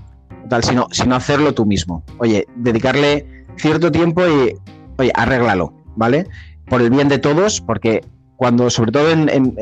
tal, 0.49 0.63
sino, 0.63 0.87
sino 0.91 1.15
hacerlo 1.15 1.53
tú 1.53 1.65
mismo. 1.65 2.03
Oye, 2.19 2.45
dedicarle 2.55 3.45
cierto 3.55 3.91
tiempo 3.91 4.21
y, 4.27 4.55
oye, 4.97 5.11
arréglalo, 5.15 5.73
¿vale? 5.95 6.27
Por 6.67 6.81
el 6.81 6.89
bien 6.89 7.09
de 7.09 7.19
todos, 7.19 7.61
porque 7.61 8.01
cuando, 8.35 8.69
sobre 8.69 8.91
todo 8.91 9.09
en 9.09 9.29
en 9.29 9.55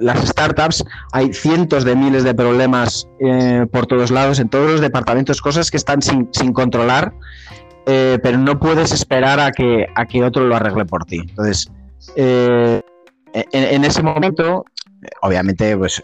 las 0.00 0.28
startups 0.28 0.84
hay 1.12 1.32
cientos 1.32 1.84
de 1.84 1.94
miles 1.94 2.24
de 2.24 2.34
problemas 2.34 3.08
eh, 3.20 3.66
por 3.70 3.86
todos 3.86 4.10
lados, 4.10 4.38
en 4.40 4.48
todos 4.48 4.70
los 4.70 4.80
departamentos, 4.80 5.40
cosas 5.40 5.70
que 5.70 5.76
están 5.76 6.02
sin, 6.02 6.52
controlar, 6.52 7.12
eh, 7.86 8.18
pero 8.22 8.38
no 8.38 8.58
puedes 8.58 8.92
esperar 8.92 9.40
a 9.40 9.52
que, 9.52 9.86
a 9.94 10.06
que 10.06 10.24
otro 10.24 10.46
lo 10.46 10.56
arregle 10.56 10.84
por 10.84 11.04
ti. 11.04 11.20
Entonces, 11.20 11.70
eh, 12.16 12.80
en, 13.32 13.84
ese 13.84 14.02
momento, 14.02 14.64
obviamente, 15.22 15.76
pues 15.76 16.02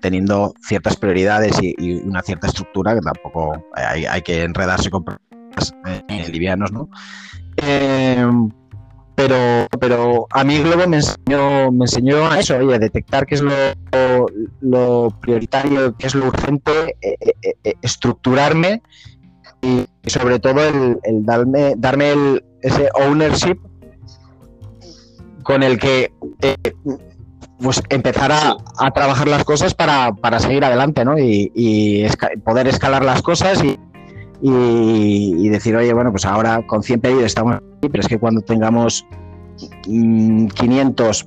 teniendo 0.00 0.54
ciertas 0.60 0.96
prioridades 0.96 1.58
y, 1.60 2.00
una 2.02 2.22
cierta 2.22 2.46
estructura, 2.46 2.94
que 2.94 3.00
tampoco 3.00 3.64
hay, 3.74 4.04
hay 4.06 4.22
que 4.22 4.42
enredarse 4.42 4.90
con 4.90 5.04
problemas 5.04 6.30
livianos, 6.30 6.72
¿no? 6.72 6.88
Pero, 9.14 9.66
pero 9.78 10.26
a 10.30 10.44
mí 10.44 10.58
Globo 10.58 10.86
me 10.86 10.96
enseñó, 10.96 11.70
me 11.70 11.84
enseñó 11.84 12.30
a 12.30 12.40
eso, 12.40 12.56
oye, 12.56 12.74
a 12.74 12.78
detectar 12.78 13.26
qué 13.26 13.34
es 13.34 13.42
lo, 14.60 15.08
prioritario, 15.20 15.94
qué 15.96 16.06
es 16.06 16.14
lo 16.14 16.26
urgente, 16.26 16.96
eh, 17.00 17.16
eh, 17.20 17.54
eh, 17.62 17.74
estructurarme 17.82 18.82
y, 19.60 19.84
sobre 20.08 20.38
todo 20.38 20.62
el, 20.64 20.98
darme, 21.24 21.74
darme 21.76 22.42
ese 22.62 22.88
ownership 22.94 23.58
con 25.42 25.62
el 25.62 25.78
que 25.78 26.12
pues 27.62 27.82
empezar 27.90 28.32
a, 28.32 28.90
trabajar 28.90 29.28
las 29.28 29.44
cosas 29.44 29.74
para, 29.74 30.12
seguir 30.40 30.64
adelante, 30.64 31.04
¿no? 31.04 31.18
Y, 31.18 32.06
poder 32.44 32.66
escalar 32.66 33.04
las 33.04 33.22
cosas 33.22 33.62
y, 33.62 33.78
y, 34.44 35.48
decir, 35.48 35.76
oye, 35.76 35.92
bueno, 35.92 36.10
pues 36.10 36.24
ahora 36.24 36.66
con 36.66 36.82
100 36.82 37.00
pedidos 37.00 37.24
estamos 37.24 37.56
aquí, 37.56 37.88
pero 37.88 38.00
es 38.00 38.08
que 38.08 38.18
cuando 38.18 38.40
tengamos 38.40 39.06
500, 39.84 41.26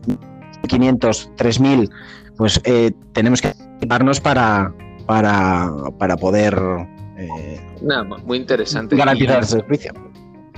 500, 0.67 1.31
3000, 1.37 1.89
pues 2.37 2.61
eh, 2.65 2.91
tenemos 3.13 3.41
que 3.41 3.53
equiparnos 3.77 4.19
para, 4.19 4.73
para, 5.05 5.71
para 5.97 6.17
poder 6.17 6.59
eh, 7.17 7.61
muy 8.25 8.37
interesante. 8.37 8.97
garantizar 8.97 9.39
el 9.39 9.45
servicio. 9.45 9.93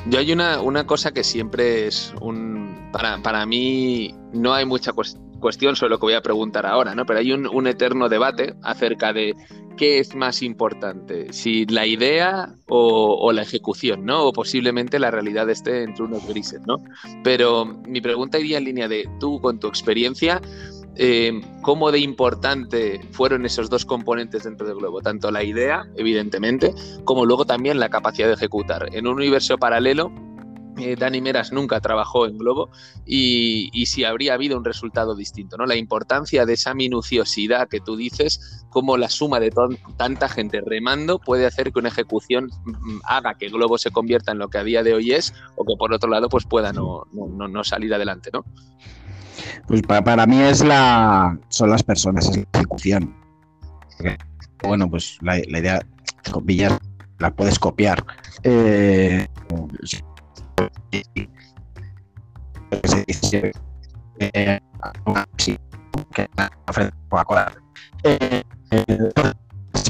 Yo 0.10 0.20
hay 0.20 0.32
una, 0.32 0.62
una 0.62 0.88
cosa 0.88 1.12
que 1.12 1.24
siempre 1.24 1.88
es 1.88 2.14
un... 2.22 2.90
Para, 2.92 3.22
para 3.22 3.46
mí 3.46 4.16
no 4.34 4.54
hay 4.54 4.66
mucha 4.66 4.94
cuestión 4.94 5.27
sobre 5.76 5.90
lo 5.90 6.00
que 6.00 6.06
voy 6.06 6.14
a 6.14 6.22
preguntar 6.22 6.66
ahora, 6.66 6.96
¿no? 6.96 7.06
Pero 7.06 7.20
hay 7.20 7.32
un, 7.32 7.48
un 7.48 7.68
eterno 7.68 8.10
debate 8.10 8.56
acerca 8.64 9.14
de 9.14 9.34
¿qué 9.78 10.00
es 10.00 10.16
más 10.16 10.42
importante? 10.42 11.32
Si 11.32 11.66
la 11.68 11.86
idea 11.86 12.54
o, 12.68 13.32
la 13.32 13.44
ejecución, 13.44 14.06
¿no? 14.06 14.26
O 14.26 14.34
posiblemente 14.34 15.00
la 15.00 15.12
realidad 15.12 15.50
esté 15.50 15.84
entre 15.84 16.04
unos 16.04 16.28
grises, 16.28 16.60
¿no? 16.66 16.78
Pero 17.24 17.66
mi 17.66 18.02
pregunta 18.02 18.40
iría 18.40 18.58
en 18.58 18.66
línea 18.66 18.88
de 18.88 19.08
tú, 19.20 19.40
con 19.40 19.60
tu 19.60 19.68
experiencia, 19.68 20.42
eh, 20.96 21.40
cómo 21.62 21.92
de 21.92 22.00
importante 22.00 23.00
fueron 23.12 23.46
esos 23.46 23.70
dos 23.70 23.86
componentes 23.86 24.44
dentro 24.44 24.68
del 24.68 24.78
globo, 24.78 25.02
tanto 25.02 25.32
la 25.32 25.44
idea, 25.44 25.86
evidentemente, 25.96 26.74
como 27.06 27.26
luego 27.26 27.46
también 27.46 27.80
la 27.80 27.90
capacidad 27.90 28.28
de 28.28 28.34
ejecutar. 28.34 28.90
En 28.94 29.08
un 29.08 29.14
universo 29.14 29.58
paralelo, 29.58 30.12
eh, 30.80 30.96
Dani 30.96 31.22
Meras 31.22 31.52
nunca 31.52 31.80
trabajó 31.80 32.26
en 32.26 32.38
Globo 32.38 32.70
y, 33.06 33.86
si 33.88 34.04
habría 34.04 34.34
habido 34.34 34.58
un 34.58 34.66
resultado 34.66 35.16
distinto, 35.16 35.58
¿no? 35.58 35.66
La 35.66 35.76
importancia 35.76 36.46
de 36.46 36.54
esa 36.54 36.74
minuciosidad 36.74 37.68
que 37.68 37.80
tú 37.80 37.96
dices, 37.96 38.66
cómo 38.70 38.98
la 38.98 39.10
suma 39.10 39.40
de 39.40 39.52
tanta 39.98 40.30
gente 40.30 40.62
remando 40.62 41.20
puede 41.20 41.46
hacer 41.46 41.72
que 41.72 41.80
una 41.80 41.90
ejecución 41.90 42.50
mm, 42.66 43.00
haga 43.06 43.36
que 43.36 43.50
Globo 43.50 43.78
se 43.78 43.92
convierta 43.92 44.32
en 44.32 44.40
lo 44.40 44.50
que 44.50 44.58
a 44.58 44.64
día 44.64 44.84
de 44.84 44.94
hoy 44.94 45.12
es 45.12 45.34
o 45.56 45.66
que 45.66 45.74
por 45.78 45.94
otro 45.94 46.10
lado 46.10 46.30
pues 46.30 46.46
pueda 46.46 46.74
no, 46.74 47.06
salir 47.64 47.94
adelante, 47.94 48.30
¿no? 48.34 48.46
Pues 49.68 49.82
para, 49.82 50.26
mí 50.26 50.42
es 50.42 50.64
la 50.64 51.38
son 51.50 51.70
las 51.70 51.84
personas, 51.84 52.30
es 52.30 52.38
la 52.38 52.44
ejecución. 52.54 53.16
Bueno, 54.64 54.90
pues 54.90 55.18
la, 55.22 55.38
idea 55.40 55.80
de 55.80 56.78
la 57.20 57.32
puedes 57.32 57.60
copiar. 57.60 58.06
Eh, 58.44 59.28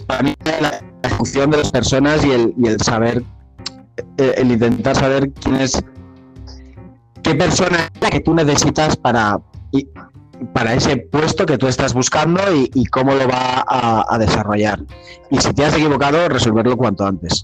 para 0.07 0.24
mí 0.24 0.36
la 0.45 0.81
ejecución 1.03 1.51
de 1.51 1.57
las 1.57 1.71
personas 1.71 2.25
y 2.25 2.31
el, 2.31 2.53
y 2.57 2.67
el 2.67 2.81
saber, 2.81 3.24
eh, 4.17 4.36
el, 4.38 4.51
intentar 4.51 4.95
saber 4.95 5.31
quién 5.31 5.55
es, 5.55 5.83
qué 7.24 7.36
persona 7.36 7.89
es 7.93 8.01
la 8.01 8.09
que 8.09 8.19
tú 8.21 8.33
necesitas 8.33 8.95
para, 8.95 9.39
para 10.53 10.74
ese 10.74 10.97
puesto 10.97 11.45
que 11.45 11.57
tú 11.57 11.67
estás 11.67 11.93
buscando 11.93 12.41
y, 12.53 12.86
cómo 12.86 13.13
lo 13.13 13.27
va 13.27 13.65
a, 13.67 14.17
desarrollar. 14.17 14.79
Y 15.29 15.38
si 15.39 15.53
te 15.53 15.65
has 15.65 15.75
equivocado, 15.75 16.27
resolverlo 16.29 16.77
cuanto 16.77 17.05
antes. 17.05 17.43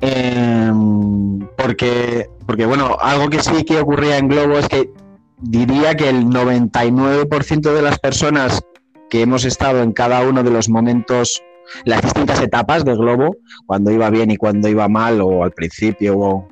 Em, 0.00 1.40
porque, 1.56 2.28
porque, 2.46 2.66
bueno, 2.66 2.96
algo 3.00 3.30
que 3.30 3.42
sí 3.42 3.64
que 3.64 3.80
ocurría 3.80 4.18
en 4.18 4.28
Globo 4.28 4.58
es 4.58 4.68
que 4.68 4.90
diría 5.38 5.94
que 5.94 6.08
el 6.08 6.26
99% 6.26 7.72
de 7.72 7.82
las 7.82 7.98
personas 7.98 8.60
que 9.08 9.22
hemos 9.22 9.44
estado 9.44 9.82
en 9.82 9.92
cada 9.92 10.22
uno 10.22 10.42
de 10.42 10.50
los 10.50 10.68
momentos, 10.68 11.42
las 11.84 12.02
distintas 12.02 12.40
etapas 12.40 12.84
de 12.84 12.94
Globo, 12.94 13.36
cuando 13.66 13.90
iba 13.90 14.10
bien 14.10 14.30
y 14.30 14.36
cuando 14.36 14.68
iba 14.68 14.88
mal, 14.88 15.20
o 15.20 15.44
al 15.44 15.52
principio 15.52 16.18
o, 16.18 16.48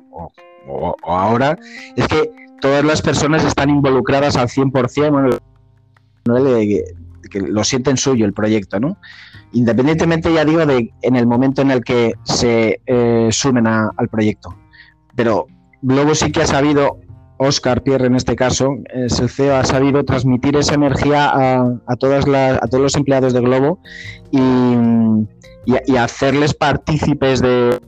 o 0.67 0.95
ahora, 1.05 1.57
es 1.95 2.07
que 2.07 2.31
todas 2.61 2.83
las 2.83 3.01
personas 3.01 3.43
están 3.45 3.69
involucradas 3.69 4.35
al 4.35 4.49
100%, 4.49 5.11
bueno, 5.11 5.37
que 7.29 7.41
lo 7.41 7.63
sienten 7.63 7.97
suyo 7.97 8.25
el 8.25 8.33
proyecto, 8.33 8.79
¿no? 8.79 8.97
Independientemente, 9.51 10.31
ya 10.31 10.45
digo, 10.45 10.65
de 10.65 10.93
en 11.01 11.15
el 11.15 11.25
momento 11.25 11.61
en 11.61 11.71
el 11.71 11.83
que 11.83 12.13
se 12.23 12.81
eh, 12.85 13.29
sumen 13.31 13.65
al 13.67 14.07
proyecto. 14.09 14.55
Pero 15.15 15.47
Globo 15.81 16.13
sí 16.13 16.31
que 16.31 16.41
ha 16.41 16.47
sabido, 16.47 16.99
Oscar 17.37 17.81
Pierre 17.81 18.07
en 18.07 18.15
este 18.15 18.35
caso, 18.35 18.75
es 18.93 19.19
el 19.19 19.29
CEO, 19.29 19.55
ha 19.55 19.63
sabido 19.63 20.03
transmitir 20.03 20.55
esa 20.55 20.75
energía 20.75 21.31
a, 21.33 21.95
todas 21.97 22.27
las, 22.27 22.61
a 22.61 22.67
todos 22.67 22.83
los 22.83 22.95
empleados 22.95 23.33
de 23.33 23.41
Globo 23.41 23.79
y, 24.31 25.97
hacerles 25.97 26.53
partícipes 26.53 27.41
de 27.41 27.79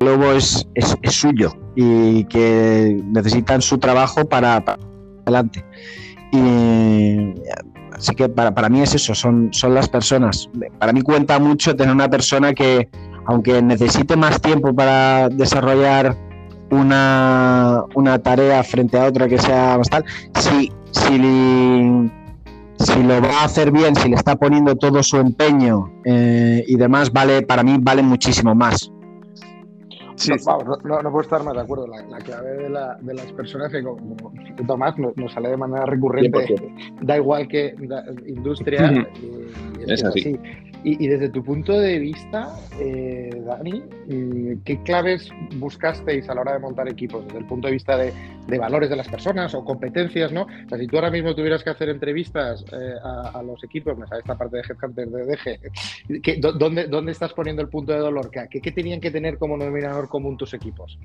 Globo 0.00 0.32
es, 0.32 0.66
es, 0.74 0.96
suyo 1.12 1.52
y 1.76 2.24
que 2.24 3.00
necesitan 3.06 3.62
su 3.62 3.78
trabajo 3.78 4.28
para, 4.28 4.64
para 4.64 4.78
adelante. 5.24 5.64
Y 6.32 7.34
así 8.00 8.14
que 8.14 8.28
para, 8.28 8.52
para, 8.52 8.68
mí 8.68 8.80
es 8.80 8.94
eso, 8.94 9.14
son, 9.14 9.50
son 9.52 9.74
las 9.74 9.88
personas. 9.88 10.48
Para 10.78 10.92
mí 10.92 11.02
cuenta 11.02 11.38
mucho 11.38 11.76
tener 11.76 11.94
una 11.94 12.08
persona 12.08 12.52
que, 12.54 12.88
aunque 13.26 13.60
necesite 13.62 14.16
más 14.16 14.40
tiempo 14.40 14.74
para 14.74 15.28
desarrollar 15.28 16.16
una, 16.70 17.84
una 17.94 18.18
tarea 18.18 18.64
frente 18.64 18.98
a 18.98 19.04
otra 19.04 19.28
que 19.28 19.38
sea 19.38 19.76
más 19.76 19.88
tal, 19.90 20.04
si, 20.38 20.72
si, 20.92 22.10
si 22.78 23.02
lo 23.02 23.20
va 23.20 23.42
a 23.42 23.44
hacer 23.44 23.70
bien, 23.70 23.94
si 23.94 24.08
le 24.08 24.16
está 24.16 24.34
poniendo 24.34 24.74
todo 24.76 25.02
su 25.02 25.18
empeño 25.18 25.92
eh, 26.04 26.64
y 26.66 26.76
demás, 26.76 27.12
vale, 27.12 27.42
para 27.42 27.62
mí 27.62 27.76
vale 27.78 28.02
muchísimo 28.02 28.54
más. 28.54 28.90
No, 30.28 31.00
puedo 31.10 31.20
estar 31.20 31.42
más 31.42 31.54
de 31.54 31.60
acuerdo. 31.60 31.86
La, 31.86 32.18
clave 32.18 32.56
de, 32.56 33.14
las 33.14 33.32
personas 33.32 33.70
que, 33.70 33.82
como 33.82 34.16
Tomás, 34.66 34.94
nos, 34.98 35.32
sale 35.32 35.50
de 35.50 35.56
manera 35.56 35.86
recurrente, 35.86 36.56
da 37.00 37.16
igual 37.16 37.48
que 37.48 37.74
industria, 38.26 39.06
y, 39.22 39.92
es 39.92 40.04
así. 40.04 40.38
Y, 40.82 41.08
desde 41.08 41.28
tu 41.28 41.44
punto 41.44 41.78
de 41.78 41.98
vista, 41.98 42.54
eh, 42.78 43.30
Dani, 43.44 43.82
mm, 44.08 44.62
¿qué 44.64 44.82
claves 44.82 45.28
buscasteis 45.56 46.28
a 46.30 46.34
la 46.34 46.40
hora 46.40 46.54
de 46.54 46.58
montar 46.58 46.88
equipos? 46.88 47.24
Desde 47.26 47.38
el 47.38 47.44
punto 47.44 47.66
de 47.66 47.74
vista 47.74 47.98
de, 47.98 48.12
valores 48.58 48.90
de 48.90 48.96
las 48.96 49.06
personas 49.08 49.54
o 49.54 49.64
competencias, 49.64 50.32
¿no? 50.32 50.42
O 50.42 50.68
sea, 50.68 50.78
si 50.78 50.86
tú 50.86 50.96
ahora 50.96 51.10
mismo 51.10 51.34
tuvieras 51.34 51.62
que 51.62 51.70
hacer 51.70 51.88
entrevistas 51.88 52.64
eh, 52.72 52.94
a, 53.02 53.42
los 53.42 53.62
equipos, 53.62 53.96
me 53.96 54.04
esta 54.04 54.36
parte 54.36 54.56
de 54.56 54.62
Headhunter 54.62 55.08
de 55.08 55.26
DG, 55.26 56.58
dónde, 56.58 56.86
¿dónde 56.86 57.12
estás 57.12 57.32
poniendo 57.32 57.62
el 57.62 57.68
punto 57.68 57.92
de 57.92 57.98
dolor? 57.98 58.30
¿Qué, 58.30 58.60
¿Qué, 58.60 58.72
tenían 58.72 59.00
que 59.00 59.10
tener 59.10 59.38
como 59.38 59.56
denominador 59.56 60.08
común 60.08 60.36
tus 60.36 60.54
equipos? 60.54 60.98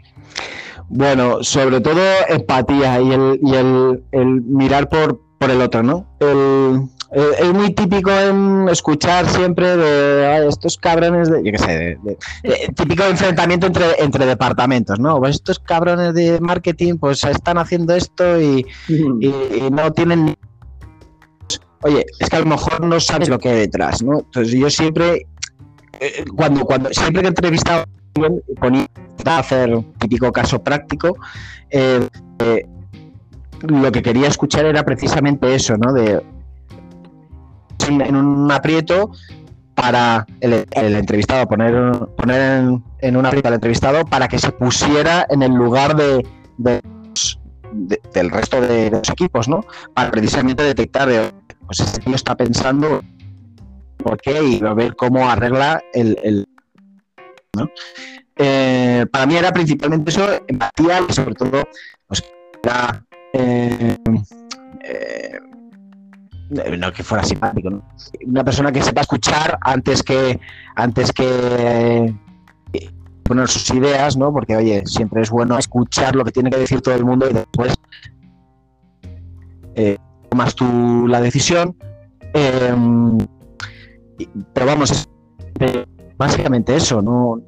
Bueno, 0.89 1.43
sobre 1.43 1.81
todo 1.81 2.01
empatía 2.29 2.99
y 3.01 3.11
el, 3.11 3.39
y 3.41 3.55
el, 3.55 4.03
el 4.11 4.41
mirar 4.41 4.89
por, 4.89 5.24
por 5.39 5.51
el 5.51 5.61
otro, 5.61 5.83
¿no? 5.83 6.07
El 6.19 6.89
eh, 7.15 7.31
es 7.39 7.53
muy 7.53 7.73
típico 7.73 8.11
en 8.11 8.67
escuchar 8.67 9.29
siempre 9.29 9.77
de 9.77 10.47
estos 10.47 10.77
cabrones 10.77 11.29
de, 11.29 11.43
yo 11.45 11.51
qué 11.53 11.57
sé, 11.57 11.97
de, 12.03 12.17
típico 12.75 13.03
enfrentamiento 13.03 13.67
entre, 13.67 14.03
entre 14.03 14.25
departamentos, 14.25 14.99
¿no? 14.99 15.19
Pues 15.19 15.35
estos 15.35 15.59
cabrones 15.59 16.13
de 16.13 16.39
marketing 16.41 16.97
pues 16.97 17.23
están 17.23 17.57
haciendo 17.57 17.95
esto 17.95 18.41
y, 18.41 18.65
no 19.71 19.93
tienen... 19.93 20.35
Oye, 21.83 22.05
es 22.19 22.29
que 22.29 22.35
a 22.35 22.39
lo 22.39 22.47
mejor 22.47 22.83
no 22.83 22.99
sabes 22.99 23.29
lo 23.29 23.39
que 23.39 23.49
hay 23.49 23.59
detrás, 23.59 24.03
¿no? 24.03 24.19
Entonces 24.19 24.53
yo 24.53 24.69
siempre, 24.69 25.27
eh, 26.01 26.25
cuando, 26.35 26.65
cuando 26.65 26.89
siempre 26.91 27.21
que 27.21 27.27
he 27.27 27.29
entrevistado 27.29 27.85
ponía 28.59 28.87
a 29.25 29.39
hacer 29.39 29.73
un 29.73 29.93
típico 29.93 30.31
caso 30.33 30.61
práctico, 30.61 31.15
eh, 31.69 32.09
lo 33.61 33.91
que 33.91 34.01
quería 34.01 34.27
escuchar 34.27 34.65
era 34.65 34.83
precisamente 34.83 35.53
eso, 35.53 35.75
¿no? 35.77 35.93
De, 35.93 36.21
en, 37.87 38.15
un 38.15 38.51
aprieto 38.51 39.11
para 39.73 40.25
el, 40.39 40.65
entrevistado, 40.73 41.47
poner, 41.47 41.91
poner 42.15 42.81
en, 42.99 43.17
un 43.17 43.25
aprieto 43.25 43.49
al 43.49 43.55
entrevistado 43.55 44.05
para 44.05 44.27
que 44.27 44.39
se 44.39 44.51
pusiera 44.51 45.25
en 45.29 45.43
el 45.43 45.53
lugar 45.53 45.95
de, 45.95 46.25
del 46.57 48.29
resto 48.29 48.61
de, 48.61 48.89
los 48.91 49.09
equipos, 49.09 49.47
¿no? 49.47 49.65
Para 49.93 50.11
precisamente 50.11 50.63
detectar, 50.63 51.09
pues 51.65 51.79
este 51.79 52.01
tío 52.01 52.15
está 52.15 52.35
pensando 52.35 53.03
por 53.97 54.19
qué 54.21 54.41
y 54.41 54.59
ver 54.59 54.95
cómo 54.95 55.29
arregla 55.29 55.81
el... 55.93 56.47
Eh, 58.37 59.05
para 59.11 59.25
mí 59.25 59.37
era 59.37 59.53
principalmente 59.53 60.11
eso, 60.11 60.27
empatía 60.47 60.99
y 61.07 61.13
sobre 61.13 61.35
todo, 61.35 61.63
pues, 62.07 62.23
era... 62.63 63.04
Eh, 63.37 63.97
eh, 64.83 65.39
no 66.77 66.93
que 66.93 67.03
fuera 67.03 67.23
simpático, 67.23 67.69
¿no? 67.69 67.83
una 68.27 68.43
persona 68.43 68.71
que 68.71 68.81
sepa 68.81 69.01
escuchar 69.01 69.57
antes 69.61 70.03
que 70.03 70.39
antes 70.75 71.11
que 71.11 72.13
poner 73.23 73.47
sus 73.47 73.69
ideas, 73.71 74.15
¿no? 74.15 74.31
Porque 74.31 74.55
oye, 74.55 74.83
siempre 74.85 75.21
es 75.23 75.31
bueno 75.31 75.57
escuchar 75.57 76.15
lo 76.15 76.23
que 76.23 76.31
tiene 76.31 76.51
que 76.51 76.57
decir 76.57 76.81
todo 76.81 76.95
el 76.95 77.03
mundo 77.03 77.27
y 77.29 77.33
después 77.33 77.73
eh, 79.75 79.97
tomas 80.29 80.55
tú 80.55 81.07
la 81.07 81.19
decisión. 81.21 81.75
Em, 82.33 83.17
pero 84.53 84.65
vamos, 84.65 84.91
es 84.91 85.09
básicamente 86.17 86.75
eso, 86.75 87.01
no, 87.01 87.41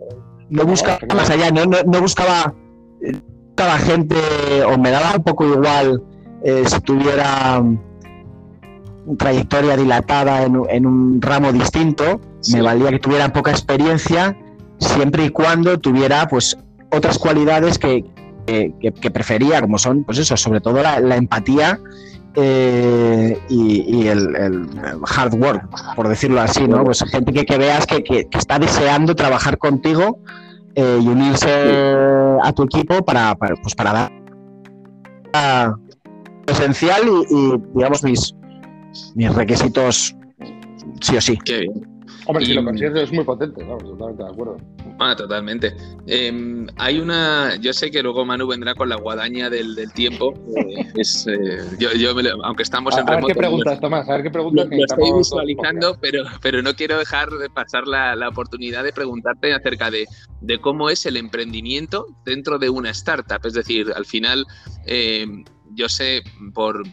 no 0.50 0.66
buscaba 0.66 1.00
más 1.14 1.30
allá, 1.30 1.52
no, 1.52 1.66
no, 1.66 2.02
buscaba, 2.02 2.54
buscaba 3.58 3.80
gente 3.80 4.16
o 4.68 4.78
me 4.78 4.92
daba 4.92 5.16
un 5.16 5.24
poco 5.24 5.44
igual 5.48 6.04
eh, 6.44 6.64
si 6.68 6.80
tuviera 6.82 7.64
trayectoria 9.18 9.76
dilatada 9.76 10.44
en, 10.44 10.86
un 10.86 11.20
ramo 11.20 11.52
distinto, 11.52 12.22
me 12.54 12.62
valía 12.62 12.92
que 12.92 13.00
tuviera 13.00 13.34
poca 13.34 13.50
experiencia, 13.50 14.38
siempre 14.78 15.26
y 15.26 15.30
cuando 15.30 15.80
tuviera 15.80 16.28
pues 16.28 16.56
otras 16.92 17.18
cualidades 17.18 17.80
que, 17.80 18.06
prefería, 19.12 19.60
como 19.60 19.80
son, 19.80 20.04
pues 20.04 20.20
eso, 20.20 20.38
sobre 20.38 20.62
todo 20.62 20.84
la, 20.84 21.16
empatía 21.16 21.80
eh, 22.36 23.40
y, 23.50 24.06
el, 24.06 24.70
hard 25.04 25.34
work, 25.34 25.96
por 25.96 26.08
decirlo 26.10 26.42
así, 26.42 26.68
¿no? 26.68 26.84
Pues 26.84 27.04
gente 27.10 27.34
que, 27.34 27.44
que 27.44 27.58
veas 27.58 27.88
que, 27.88 28.28
está 28.32 28.60
deseando 28.60 29.16
trabajar 29.16 29.58
contigo 29.58 30.20
eh, 30.78 31.00
y 31.02 31.08
unirse 31.08 31.50
a 32.44 32.54
tu 32.54 32.64
equipo 32.64 33.04
para, 33.04 33.36
pues 33.36 33.74
para 33.76 34.12
dar 35.34 35.74
esencial 36.46 37.02
y 37.30 37.54
digamos 37.74 38.04
mis, 38.04 38.34
mis 39.16 39.34
requisitos 39.34 40.16
sí 41.02 41.18
o 41.18 41.22
sí. 41.22 41.36
Qué 41.46 41.62
bien. 41.62 42.04
Hombre, 42.28 42.46
si 42.46 42.54
lo 42.54 42.64
consigues 42.64 42.96
es 42.96 43.12
muy 43.12 43.24
potente, 43.24 43.64
totalmente 43.64 44.24
de 44.24 44.30
acuerdo. 44.30 44.58
Ah, 45.00 45.16
totalmente. 45.16 45.76
Em, 46.08 46.68
hay 46.78 47.00
una, 47.00 47.56
yo 47.58 47.74
sé 47.74 47.92
que 47.92 48.02
luego 48.02 48.26
Manu 48.26 48.48
vendrá 48.48 48.74
con 48.74 48.90
la 48.90 48.96
guadaña 48.96 49.50
del, 49.50 49.76
tiempo. 49.94 50.34
Eh, 50.56 50.92
es, 50.96 51.28
eh, 51.28 51.60
yo, 51.80 51.92
yo 51.94 52.14
aunque 52.44 52.64
estamos 52.64 52.98
en 52.98 53.08
a 53.08 53.16
ver 53.16 53.26
qué 53.26 53.36
preguntas, 53.36 53.80
Tomás, 53.80 54.10
a 54.10 54.14
ver 54.14 54.24
qué 54.24 54.32
preguntas. 54.32 54.68
Lo, 54.70 54.86
estoy 54.86 55.18
visualizando, 55.18 55.98
pero, 56.02 56.24
pero 56.42 56.62
no 56.62 56.74
quiero 56.76 56.98
dejar 56.98 57.30
de 57.30 57.50
pasar 57.50 57.88
la, 57.88 58.16
la 58.16 58.30
oportunidad 58.30 58.84
de 58.84 58.92
preguntarte 58.92 59.54
acerca 59.54 59.92
de, 59.92 60.06
de, 60.42 60.60
cómo 60.60 60.90
es 60.90 61.06
el 61.06 61.18
emprendimiento 61.18 62.08
dentro 62.26 62.58
de 62.58 62.70
una 62.70 62.90
startup. 62.90 63.46
Es 63.46 63.54
decir, 63.54 63.92
al 63.96 64.06
final, 64.06 64.46
em, 64.86 65.46
yo 65.74 65.90
sé 65.90 66.24
por, 66.54 66.84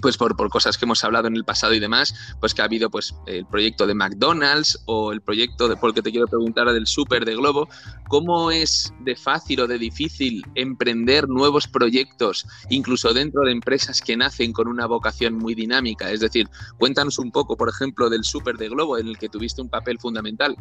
pues 0.00 0.16
por, 0.16 0.34
cosas 0.50 0.76
que 0.78 0.84
hemos 0.84 1.02
hablado 1.04 1.28
en 1.28 1.36
el 1.36 1.44
pasado 1.44 1.74
y 1.74 1.80
demás, 1.80 2.14
pues 2.40 2.54
que 2.54 2.62
ha 2.62 2.66
habido 2.66 2.90
pues 2.90 3.14
el 3.26 3.46
proyecto 3.46 3.86
de 3.86 3.94
McDonald's 3.94 4.82
o 4.86 5.12
el 5.12 5.20
proyecto 5.20 5.68
de, 5.68 5.76
por 5.76 5.94
que 5.94 6.02
te 6.02 6.10
quiero 6.10 6.26
preguntar 6.26 6.66
del 6.72 6.86
Super 6.86 7.24
de 7.24 7.34
Globo, 7.34 7.68
¿cómo 8.08 8.50
es 8.50 8.92
de 9.00 9.16
fácil 9.16 9.60
o 9.60 9.66
de 9.66 9.78
difícil 9.78 10.44
emprender 10.54 11.28
nuevos 11.28 11.66
proyectos, 11.68 12.46
incluso 12.70 13.12
dentro 13.12 13.42
de 13.42 13.52
empresas 13.52 14.00
que 14.00 14.16
nacen 14.16 14.52
con 14.52 14.68
una 14.68 14.86
vocación 14.86 15.34
muy 15.34 15.54
dinámica? 15.54 16.10
Es 16.10 16.20
decir, 16.20 16.48
cuéntanos 16.78 17.18
un 17.18 17.30
poco, 17.30 17.56
por 17.56 17.68
ejemplo, 17.68 18.10
del 18.10 18.24
Super 18.24 18.56
de 18.56 18.68
Globo, 18.68 18.98
en 18.98 19.08
el 19.08 19.18
que 19.18 19.28
tuviste 19.28 19.62
un 19.62 19.68
papel 19.68 19.98
fundamental. 19.98 20.56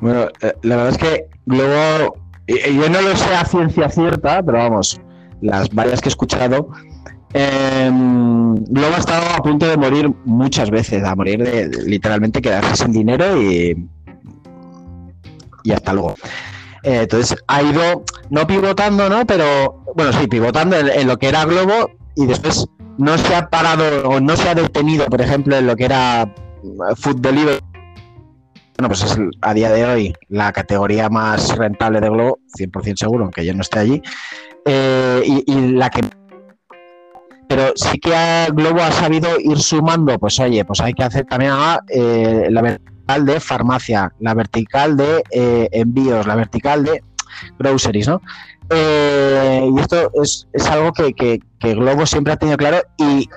Bueno, 0.00 0.28
eh, 0.40 0.54
la 0.62 0.76
verdad 0.76 0.92
es 0.92 0.98
que 0.98 1.26
Globo, 1.46 2.16
yo 2.48 2.88
no 2.88 3.02
lo 3.02 3.16
sé 3.16 3.34
a 3.34 3.44
ciencia 3.44 3.88
cierta, 3.88 4.42
pero 4.42 4.58
vamos, 4.58 5.00
las 5.40 5.68
varias 5.70 6.00
que 6.00 6.08
he 6.08 6.10
escuchado, 6.10 6.70
eh, 7.34 7.90
Globo 7.92 8.94
ha 8.94 8.98
estado 8.98 9.34
a 9.34 9.42
punto 9.42 9.66
de 9.66 9.76
morir 9.76 10.10
muchas 10.24 10.70
veces, 10.70 11.02
a 11.04 11.14
morir 11.14 11.42
de, 11.42 11.68
literalmente 11.84 12.42
quedarse 12.42 12.84
sin 12.84 12.92
dinero 12.92 13.40
y, 13.40 13.88
y 15.64 15.72
hasta 15.72 15.92
luego. 15.92 16.14
Eh, 16.82 17.00
entonces 17.02 17.38
ha 17.46 17.62
ido, 17.62 18.04
no 18.30 18.46
pivotando, 18.46 19.08
¿no? 19.08 19.24
Pero, 19.26 19.84
bueno, 19.94 20.12
sí, 20.12 20.26
pivotando 20.26 20.76
en, 20.76 21.06
lo 21.06 21.16
que 21.16 21.28
era 21.28 21.44
Globo 21.44 21.90
y 22.16 22.26
después 22.26 22.66
no 22.98 23.16
se 23.16 23.34
ha 23.34 23.48
parado 23.48 24.08
o 24.08 24.20
no 24.20 24.36
se 24.36 24.48
ha 24.48 24.54
detenido, 24.54 25.06
por 25.06 25.20
ejemplo, 25.20 25.56
en 25.56 25.66
lo 25.66 25.76
que 25.76 25.84
era 25.84 26.22
eh, 26.22 26.94
Food 26.96 27.20
Delivery. 27.20 27.60
Bueno, 28.78 28.88
pues 28.88 29.02
es 29.04 29.18
a 29.42 29.54
día 29.54 29.70
de 29.70 29.84
hoy 29.84 30.14
la 30.28 30.52
categoría 30.52 31.08
más 31.08 31.56
rentable 31.56 32.00
de 32.00 32.08
Globo, 32.08 32.38
100% 32.58 32.96
seguro, 32.96 33.24
aunque 33.24 33.46
yo 33.46 33.54
no 33.54 33.62
esté 33.62 33.78
allí. 33.78 34.02
Eh, 34.64 35.42
y 35.46 35.72
la 35.72 35.90
que 35.90 36.02
pero 37.48 37.72
sí 37.74 37.98
que 37.98 38.48
Globo 38.52 38.80
ha 38.80 38.92
sabido 38.92 39.28
ir 39.38 39.58
sumando, 39.58 40.18
pues 40.18 40.38
oye, 40.40 40.64
pues 40.64 40.80
hay 40.80 40.92
que 40.94 41.02
hacer 41.02 41.26
también 41.26 41.52
eh, 41.88 42.46
la 42.50 42.62
vertical 42.62 43.26
de 43.26 43.40
farmacia, 43.40 44.12
la 44.20 44.34
vertical 44.34 44.96
de 44.96 45.22
eh, 45.30 45.68
envíos, 45.72 46.26
la 46.26 46.36
vertical 46.36 46.84
de 46.84 47.02
groceries, 47.58 48.08
¿no? 48.08 48.20
Eh, 48.70 49.68
y 49.70 49.80
esto 49.80 50.10
es, 50.22 50.46
algo 50.70 50.92
que, 50.92 51.40
Globo 51.60 52.06
siempre 52.06 52.32
ha 52.32 52.36
tenido 52.36 52.56
claro 52.56 52.78
y 52.96 53.28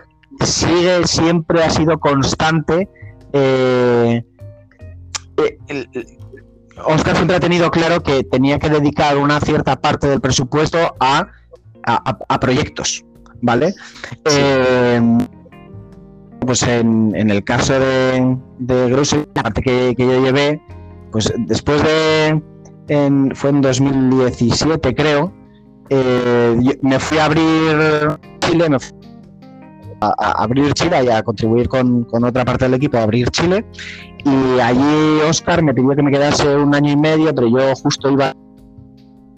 sigue, 0.42 1.06
siempre 1.08 1.64
ha 1.64 1.70
sido 1.70 2.00
constante. 2.00 2.88
Oscar 6.86 7.16
siempre 7.16 7.36
ha 7.36 7.40
tenido 7.40 7.70
claro 7.72 8.02
que 8.02 8.24
tenía 8.24 8.60
que 8.60 8.70
dedicar 8.70 9.18
una 9.18 9.40
cierta 9.42 9.76
parte 9.76 10.08
del 10.08 10.22
presupuesto 10.22 10.96
a, 11.00 11.28
a 11.84 12.40
proyectos. 12.40 13.04
¿Vale? 13.46 13.74
Eh, 14.26 15.18
pues 16.40 16.64
en, 16.64 17.14
el 17.16 17.44
caso 17.44 17.80
de, 17.80 18.38
de 18.60 18.90
la 18.90 19.44
parte 19.44 19.62
que, 19.62 19.96
yo 19.98 20.24
llevé, 20.24 20.62
pues 21.12 21.32
después 21.38 21.82
de, 21.84 22.42
fue 23.34 23.50
en 23.50 23.62
2017 23.62 24.96
creo, 24.96 25.32
eh, 25.90 26.78
me 26.82 27.00
fui 27.00 27.18
a 27.20 27.26
abrir 27.26 28.20
Chile, 28.40 28.70
me 28.70 28.80
fui 28.80 28.98
a, 30.02 30.44
abrir 30.44 30.74
Chile 30.74 31.04
y 31.06 31.10
a 31.10 31.24
contribuir 31.24 31.68
con, 31.68 32.04
con, 32.04 32.24
otra 32.24 32.46
parte 32.46 32.66
del 32.66 32.76
equipo 32.76 32.98
a 32.98 33.04
abrir 33.04 33.30
Chile. 33.30 33.66
Y 34.24 34.60
allí 34.60 35.20
Oscar 35.30 35.62
me 35.62 35.74
pidió 35.74 35.96
que 35.96 36.02
me 36.02 36.12
quedase 36.12 36.56
un 36.56 36.74
año 36.74 36.92
y 36.92 36.98
medio, 36.98 37.34
pero 37.34 37.48
yo 37.48 37.76
justo 37.76 38.12
iba 38.12 38.34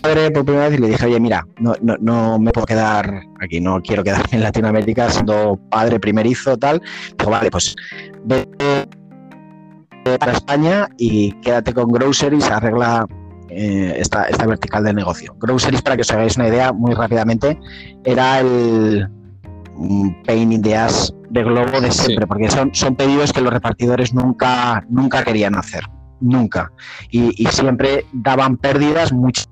por 0.01 0.45
primera 0.45 0.69
vez 0.69 0.79
y 0.79 0.81
le 0.81 0.87
dije, 0.89 1.05
oye, 1.05 1.19
mira, 1.19 1.45
no, 1.59 1.73
no, 1.81 1.95
no, 1.99 2.39
me 2.39 2.51
puedo 2.51 2.65
quedar 2.65 3.21
aquí, 3.41 3.59
no 3.59 3.81
quiero 3.81 4.03
quedarme 4.03 4.29
en 4.31 4.43
Latinoamérica 4.43 5.09
siendo 5.09 5.59
padre 5.69 5.99
primerizo, 5.99 6.57
tal. 6.57 6.81
Dijo, 7.17 7.31
vale, 7.31 7.51
pues 7.51 7.75
vete 8.25 8.87
para 10.19 10.31
España 10.31 10.87
y 10.97 11.31
quédate 11.41 11.73
con 11.73 11.89
Groceries, 11.91 12.49
arregla 12.49 13.05
eh, 13.49 13.95
esta, 13.97 14.23
esta, 14.25 14.45
vertical 14.45 14.83
del 14.83 14.95
negocio. 14.95 15.35
Groceries, 15.39 15.81
para 15.81 15.95
que 15.95 16.01
os 16.01 16.11
hagáis 16.11 16.37
una 16.37 16.47
idea 16.47 16.71
muy 16.71 16.93
rápidamente, 16.93 17.59
era 18.05 18.39
el 18.39 19.09
pain 20.25 20.51
in 20.51 20.61
the 20.61 20.75
ass 20.75 21.13
de 21.29 21.43
Globo 21.43 21.81
de 21.81 21.91
siempre, 21.91 22.25
porque 22.25 22.49
son, 22.49 22.73
son 22.73 22.95
pedidos 22.95 23.33
que 23.33 23.41
los 23.41 23.51
repartidores 23.51 24.13
nunca, 24.13 24.85
nunca 24.89 25.23
querían 25.23 25.55
hacer, 25.55 25.83
nunca. 26.19 26.71
Y, 27.11 27.45
siempre 27.47 28.05
daban 28.13 28.57
pérdidas, 28.57 29.11
mucho, 29.11 29.43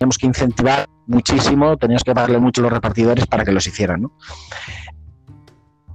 teníamos 0.00 0.16
que 0.16 0.26
incentivar 0.26 0.88
muchísimo, 1.06 1.76
teníamos 1.76 2.02
que 2.04 2.14
pagarle 2.14 2.38
mucho 2.38 2.62
a 2.62 2.64
los 2.64 2.72
repartidores 2.72 3.26
para 3.26 3.44
que 3.44 3.52
los 3.52 3.66
hicieran. 3.66 4.00
¿no? 4.00 4.12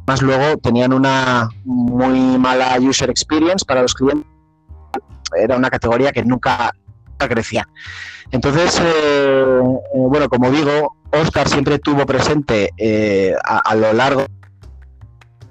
Más 0.05 0.21
luego 0.21 0.57
tenían 0.59 0.93
una 0.93 1.49
muy 1.63 2.37
mala 2.37 2.77
user 2.79 3.09
experience 3.09 3.65
para 3.65 3.81
los 3.81 3.95
clientes. 3.95 4.27
Era 5.35 5.57
una 5.57 5.71
categoría 5.71 6.11
que 6.11 6.23
nunca 6.23 6.71
crecía. 7.17 7.67
Entonces, 8.29 8.79
eh, 8.79 8.83
eh, 8.85 9.83
bueno, 9.93 10.29
como 10.29 10.51
digo, 10.51 10.97
Oscar 11.11 11.49
siempre 11.49 11.79
tuvo 11.79 12.05
presente 12.05 12.69
eh, 12.77 13.33
a, 13.43 13.73
lo 13.73 13.91
largo 13.91 14.25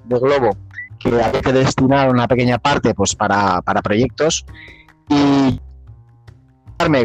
de 0.05 0.17
Globo 0.17 0.51
que 0.97 1.09
había 1.21 1.41
que 1.41 1.51
destinar 1.51 2.09
una 2.09 2.25
pequeña 2.29 2.57
parte 2.57 2.93
pues 2.93 3.15
para, 3.15 3.61
para 3.63 3.81
proyectos 3.81 4.45
y 5.09 5.59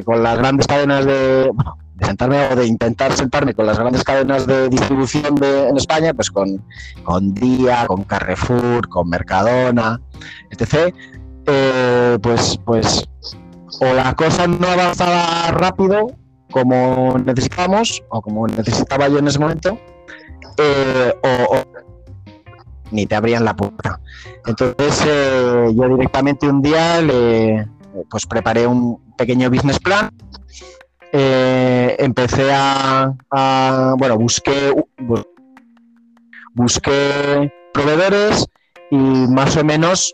con 0.04 0.22
las 0.22 0.38
grandes 0.38 0.66
cadenas 0.66 1.04
de, 1.06 1.50
de 1.94 2.06
sentarme 2.06 2.48
o 2.52 2.56
de 2.56 2.66
intentar 2.66 3.12
sentarme 3.12 3.54
con 3.54 3.66
las 3.66 3.78
grandes 3.78 4.04
cadenas 4.04 4.46
de 4.46 4.68
distribución 4.68 5.34
de, 5.36 5.68
en 5.68 5.76
España, 5.76 6.12
pues 6.14 6.30
con, 6.30 6.62
con 7.04 7.34
Día, 7.34 7.86
con 7.86 8.04
Carrefour, 8.04 8.88
con 8.88 9.08
Mercadona, 9.08 10.00
etc., 10.50 10.94
eh, 11.46 12.18
pues, 12.22 12.58
pues 12.64 13.08
o 13.80 13.94
la 13.94 14.14
cosa 14.14 14.46
no 14.46 14.66
avanzaba 14.66 15.50
rápido 15.52 16.08
como 16.50 17.16
necesitábamos 17.24 18.02
o 18.10 18.20
como 18.20 18.46
necesitaba 18.48 19.08
yo 19.08 19.18
en 19.18 19.28
ese 19.28 19.38
momento, 19.38 19.78
eh, 20.58 21.14
o, 21.22 21.62
ni 22.90 23.06
te 23.06 23.14
abrían 23.14 23.44
la 23.44 23.54
puerta. 23.54 24.00
Entonces 24.46 25.04
eh, 25.06 25.72
yo 25.74 25.88
directamente 25.96 26.48
un 26.48 26.60
día 26.60 27.00
le 27.00 27.68
pues 28.10 28.26
preparé 28.26 28.66
un 28.66 29.14
pequeño 29.16 29.50
business 29.50 29.78
plan 29.78 30.10
eh, 31.12 31.96
empecé 31.98 32.50
a, 32.52 33.12
bueno, 33.98 34.16
busqué, 34.16 34.72
busqué 36.54 37.52
proveedores 37.72 38.46
y 38.90 38.96
más 38.96 39.56
o 39.56 39.64
menos, 39.64 40.12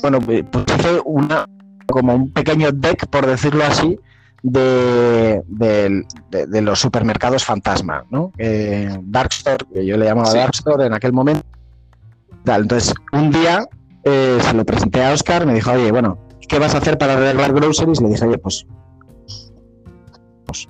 bueno, 0.00 0.20
pues 0.20 0.44
hice 0.74 1.00
una, 1.04 1.46
como 1.86 2.14
un 2.14 2.32
pequeño 2.32 2.72
deck, 2.72 3.08
por 3.08 3.26
decirlo 3.26 3.64
así, 3.64 3.98
de, 4.42 5.42
de, 5.48 6.62
los 6.62 6.78
supermercados 6.78 7.44
fantasma, 7.44 8.04
¿no? 8.10 8.32
Eh, 8.38 8.96
Darkstore, 9.02 9.66
que 9.72 9.84
yo 9.84 9.96
le 9.96 10.06
llamaba 10.06 10.32
Darkstore 10.32 10.86
en 10.86 10.94
aquel 10.94 11.12
momento. 11.12 11.44
entonces, 12.46 12.94
un 13.12 13.30
día 13.30 13.66
eh, 14.04 14.38
se 14.40 14.54
lo 14.54 14.64
presenté 14.64 15.04
a 15.04 15.12
Oscar, 15.12 15.44
me 15.44 15.54
dijo, 15.54 15.72
oye, 15.72 15.90
bueno, 15.90 16.25
¿qué 16.46 16.58
vas 16.58 16.74
a 16.74 16.78
hacer 16.78 16.98
para 16.98 17.14
arreglar 17.14 17.52
groceries? 17.52 18.00
Le 18.00 18.08
dije, 18.08 18.24
oye, 18.24 18.38
pues 18.38 18.66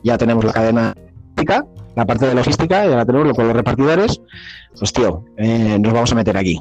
ya 0.03 0.19
tenemos 0.19 0.45
la 0.45 0.53
cadena 0.53 0.95
la 1.95 2.07
parte 2.07 2.27
de 2.27 2.35
logística, 2.35 2.87
ya 2.87 2.97
la 2.97 3.07
tenemos 3.07 3.35
con 3.35 3.47
los 3.47 3.57
repartidores, 3.57 4.21
pues 4.79 4.93
tío, 4.93 5.25
eh, 5.37 5.79
nos 5.79 5.93
vamos 5.93 6.13
a 6.13 6.15
meter 6.15 6.37
aquí. 6.37 6.61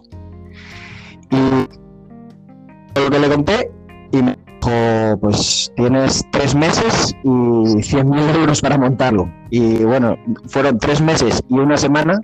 Y 1.32 2.99
lo 2.99 3.10
que 3.10 3.19
le 3.19 3.30
conté, 3.30 3.71
y 4.12 4.21
me 4.21 4.38
dijo, 4.62 5.17
pues 5.19 5.71
tienes 5.75 6.25
tres 6.32 6.56
meses 6.56 7.13
y 7.23 7.28
100.000 7.28 8.36
euros 8.36 8.62
para 8.62 8.78
montarlo. 8.78 9.30
Y 9.49 9.84
bueno, 9.84 10.17
fueron 10.47 10.78
tres 10.78 11.01
meses 11.01 11.43
y 11.49 11.56
una 11.56 11.78
semana. 11.78 12.19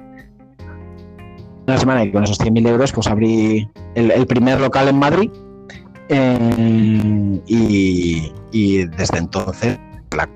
Una 1.68 1.78
semana 1.78 2.04
y 2.04 2.12
con 2.12 2.24
esos 2.24 2.40
100.000 2.40 2.68
euros 2.68 2.92
pues 2.92 3.08
abrí 3.08 3.70
el, 3.96 4.26
primer 4.28 4.60
local 4.60 4.88
en 4.88 4.98
Madrid. 4.98 5.32
Eh, 6.14 7.42
y, 7.48 8.34
y 8.52 8.86
desde 8.86 9.18
entonces 9.18 9.80
la 10.16 10.28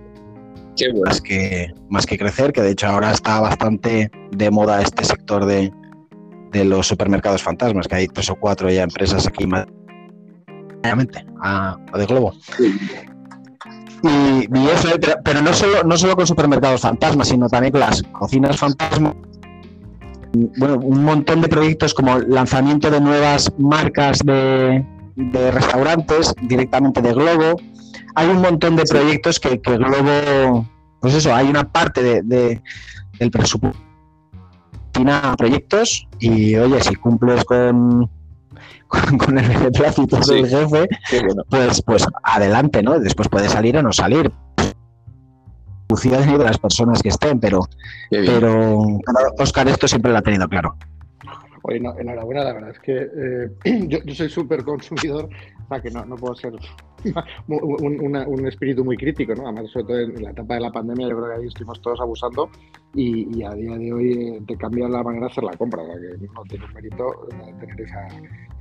más, 1.04 1.22
que, 1.22 1.74
más 1.90 2.06
que 2.06 2.18
crecer, 2.18 2.54
que 2.54 2.62
de 2.62 2.72
hecho 2.72 2.88
ahora 2.88 3.12
está 3.12 3.42
bastante 3.42 4.10
de 4.32 4.52
moda 4.52 4.82
este 4.82 5.04
sector 5.04 5.46
de, 5.46 5.72
los 6.54 6.88
supermercados 6.88 7.44
fantasmas, 7.44 7.90
que 7.90 7.96
hay 7.96 8.08
tres 8.08 8.30
o 8.30 8.36
cuatro 8.36 8.70
ya 8.70 8.84
empresas 8.84 9.28
aquí 9.28 9.46
a, 11.42 11.78
a 11.92 11.98
de 11.98 12.06
Globo. 12.06 12.34
Y, 14.04 14.68
eso, 14.70 14.88
pero, 15.26 15.42
no 15.42 15.52
solo 15.54 15.84
no 15.84 15.98
solo 15.98 16.16
con 16.16 16.26
supermercados 16.26 16.80
fantasmas, 16.80 17.28
sino 17.28 17.50
también 17.50 17.74
con 17.74 17.82
las 17.82 18.02
cocinas 18.04 18.56
fantasmas. 18.56 19.14
Bueno, 20.58 20.76
un 20.76 21.04
montón 21.04 21.42
de 21.42 21.50
proyectos 21.50 21.94
como 21.94 22.20
lanzamiento 22.20 22.90
de 22.90 23.02
nuevas 23.02 23.52
marcas 23.58 24.20
de, 24.20 24.86
de 25.16 25.52
restaurantes 25.52 26.34
directamente 26.42 27.02
de 27.02 27.14
Globo, 27.14 27.56
hay 28.16 28.30
un 28.30 28.42
montón 28.42 28.76
de 28.76 28.84
proyectos 28.84 29.40
que, 29.40 29.62
que 29.62 29.78
Globo, 29.78 30.66
pues 31.00 31.14
eso, 31.16 31.34
hay 31.34 31.48
una 31.50 31.72
parte 31.72 32.22
de, 32.24 32.62
del 33.20 33.32
presupuesto 33.32 33.86
proyectos 35.38 36.08
y 36.20 36.56
oye, 36.56 36.82
si 36.82 36.96
cumples 36.96 37.44
con, 37.46 38.10
con, 39.18 39.38
el 39.38 39.48
beneplácito 39.48 40.18
del 40.20 40.48
jefe, 40.48 40.88
pues, 41.50 41.82
pues 41.82 42.06
adelante, 42.24 42.82
¿no? 42.82 43.00
Después 43.00 43.28
puede 43.30 43.50
salir 43.50 43.78
o 43.78 43.84
no 43.84 43.92
salir. 43.92 44.32
de 46.38 46.44
las 46.44 46.58
personas 46.58 47.02
que 47.02 47.10
estén, 47.10 47.40
pero, 47.40 47.62
pero 48.10 48.80
Oscar 49.38 49.68
esto 49.68 49.88
siempre 49.88 50.12
lo 50.12 50.18
ha 50.18 50.22
tenido 50.22 50.48
claro. 50.48 50.76
Oye, 51.68 51.80
no, 51.80 51.98
enhorabuena, 51.98 52.44
la 52.44 52.54
verdad 52.54 52.70
es 52.70 52.80
que 52.80 52.94
eh, 52.96 53.88
yo, 53.88 54.14
soy 54.14 54.30
súper 54.30 54.64
consumidor, 54.64 55.26
o 55.26 55.68
sea 55.68 55.82
que 55.82 55.90
no, 55.90 56.06
no 56.06 56.16
puedo 56.16 56.36
ser 56.36 56.54
un, 57.48 58.48
espíritu 58.48 58.86
muy 58.86 58.98
crítico, 58.98 59.34
¿no? 59.34 59.48
Además, 59.48 59.72
sobre 59.72 59.86
todo 59.86 60.00
en 60.00 60.24
la 60.24 60.30
etapa 60.30 60.56
de 60.56 60.60
la 60.60 60.72
pandemia, 60.72 61.08
yo 61.10 61.18
creo 61.18 61.30
que 61.30 61.42
ahí 61.42 61.48
estuvimos 61.48 61.82
todos 61.82 62.00
abusando 62.02 62.50
y, 62.94 63.44
a 63.44 63.52
día 63.54 63.78
de 63.78 63.94
hoy 63.94 64.12
eh, 64.12 64.42
te 64.48 64.56
cambia 64.58 64.88
la 64.88 65.02
manera 65.02 65.26
de 65.26 65.32
hacer 65.32 65.44
la 65.44 65.58
compra, 65.58 65.82
o 65.82 65.86
sea 65.88 65.96
que 65.96 66.28
no 66.28 66.44
tiene 66.44 66.66
un 66.66 66.74
mérito 66.74 67.28
eh, 67.32 67.54
tener 67.60 67.82
esa, 67.82 68.08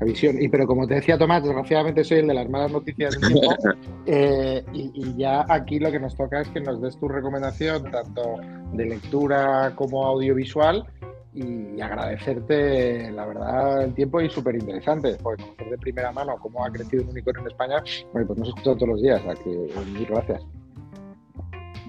visión. 0.01 0.41
Y 0.41 0.49
pero 0.49 0.67
como 0.67 0.87
te 0.87 0.95
decía 0.95 1.19
Tomás, 1.19 1.43
desgraciadamente 1.43 2.05
soy 2.05 2.19
el 2.21 2.29
de 2.29 2.35
las 2.35 2.49
malas 2.49 2.73
noticias 2.73 3.19
y, 4.07 4.91
y 4.95 5.17
ya 5.17 5.45
aquí 5.49 5.79
lo 5.79 5.93
que 5.93 6.01
nos 6.01 6.17
toca 6.17 6.41
es 6.41 6.49
que 6.49 6.61
nos 6.61 6.81
des 6.81 6.99
tu 6.99 7.07
recomendación, 7.09 7.91
tanto 7.91 8.37
de 8.73 8.87
lectura 8.87 9.73
como 9.77 10.05
audiovisual, 10.07 10.87
y 11.35 11.81
agradecerte, 11.81 13.11
la 13.11 13.27
verdad, 13.27 13.83
el 13.83 13.95
tiempo 13.95 14.21
y 14.21 14.31
súper 14.31 14.55
interesante, 14.55 15.17
porque 15.23 15.43
conocer 15.43 15.71
de 15.71 15.79
primera 15.79 16.13
mano 16.13 16.37
cómo 16.41 16.65
ha 16.65 16.71
crecido 16.71 17.03
un 17.03 17.11
unicornio 17.11 17.43
en 17.43 17.49
España, 17.49 17.83
bueno, 18.13 18.29
pues 18.29 18.39
nos 18.39 18.49
escuchado 18.49 18.77
todos 18.77 18.89
los 18.91 19.03
días, 19.03 19.21
o 19.27 19.43
que 19.43 19.51
mil 19.91 20.07
gracias. 20.07 20.43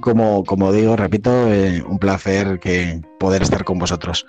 Como, 0.02 0.44
como 0.44 0.72
digo, 0.72 0.96
repito, 0.96 1.32
eh, 1.52 1.82
un 1.88 2.00
placer 2.00 2.60
que 2.60 3.02
poder 3.20 3.44
estar 3.44 3.64
con 3.64 3.80
vosotros. 3.80 4.26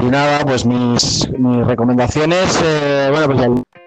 Y 0.00 0.06
nada, 0.06 0.44
pues 0.44 0.66
mis, 0.66 1.28
mis 1.38 1.66
recomendaciones, 1.66 2.60
eh, 2.62 3.08
bueno, 3.10 3.26
pues 3.26 3.40
ya 3.40 3.77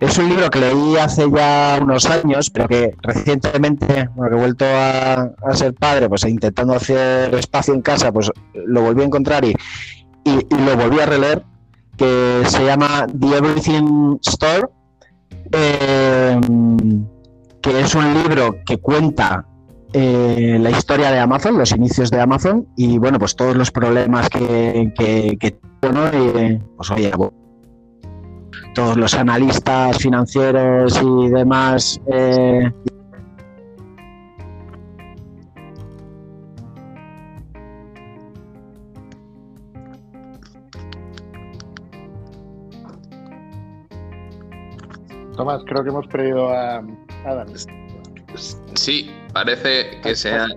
es 0.00 0.18
un 0.18 0.28
libro 0.28 0.48
que 0.50 0.60
leí 0.60 0.96
hace 0.96 1.28
ya 1.30 1.78
unos 1.82 2.06
años, 2.06 2.50
pero 2.50 2.68
que 2.68 2.94
recientemente, 3.02 4.08
bueno, 4.14 4.30
que 4.30 4.36
he 4.36 4.40
vuelto 4.40 4.64
a, 4.64 5.54
ser 5.54 5.74
padre, 5.74 6.08
pues 6.08 6.24
intentando 6.24 6.74
hacer 6.74 7.34
espacio 7.34 7.74
en 7.74 7.82
casa, 7.82 8.12
pues 8.12 8.30
lo 8.54 8.82
volví 8.82 9.02
a 9.02 9.06
encontrar 9.06 9.44
y, 9.44 9.54
lo 10.24 10.76
volví 10.76 11.00
a 11.00 11.06
releer, 11.06 11.42
que 11.96 12.42
se 12.46 12.64
llama 12.64 13.06
The 13.18 13.36
Everything 13.36 14.18
Store, 14.24 14.68
eh, 15.52 16.40
que 17.60 17.80
es 17.80 17.94
un 17.94 18.14
libro 18.14 18.56
que 18.64 18.78
cuenta 18.78 19.46
eh, 19.94 20.58
la 20.60 20.70
historia 20.70 21.10
de 21.10 21.18
Amazon, 21.18 21.58
los 21.58 21.72
inicios 21.72 22.10
de 22.10 22.20
Amazon 22.20 22.68
y 22.76 22.98
bueno, 22.98 23.18
pues 23.18 23.34
todos 23.34 23.56
los 23.56 23.70
problemas 23.70 24.28
que, 24.28 24.92
que, 24.94 25.58
bueno, 25.80 26.02
pues 26.76 26.90
oye, 26.90 27.10
todos 28.74 28.96
los 28.96 29.14
analistas 29.14 29.98
financieros 29.98 31.00
y 31.02 31.28
demás 31.30 32.00
eh, 32.12 32.70
Tomás, 45.38 45.62
creo 45.66 45.84
que 45.84 45.90
hemos 45.90 46.06
perdido 46.08 46.50
a 46.50 46.82
Adam. 47.24 47.46
Sí, 48.74 49.08
parece 49.32 50.00
que 50.02 50.16
se 50.16 50.32
ha, 50.34 50.48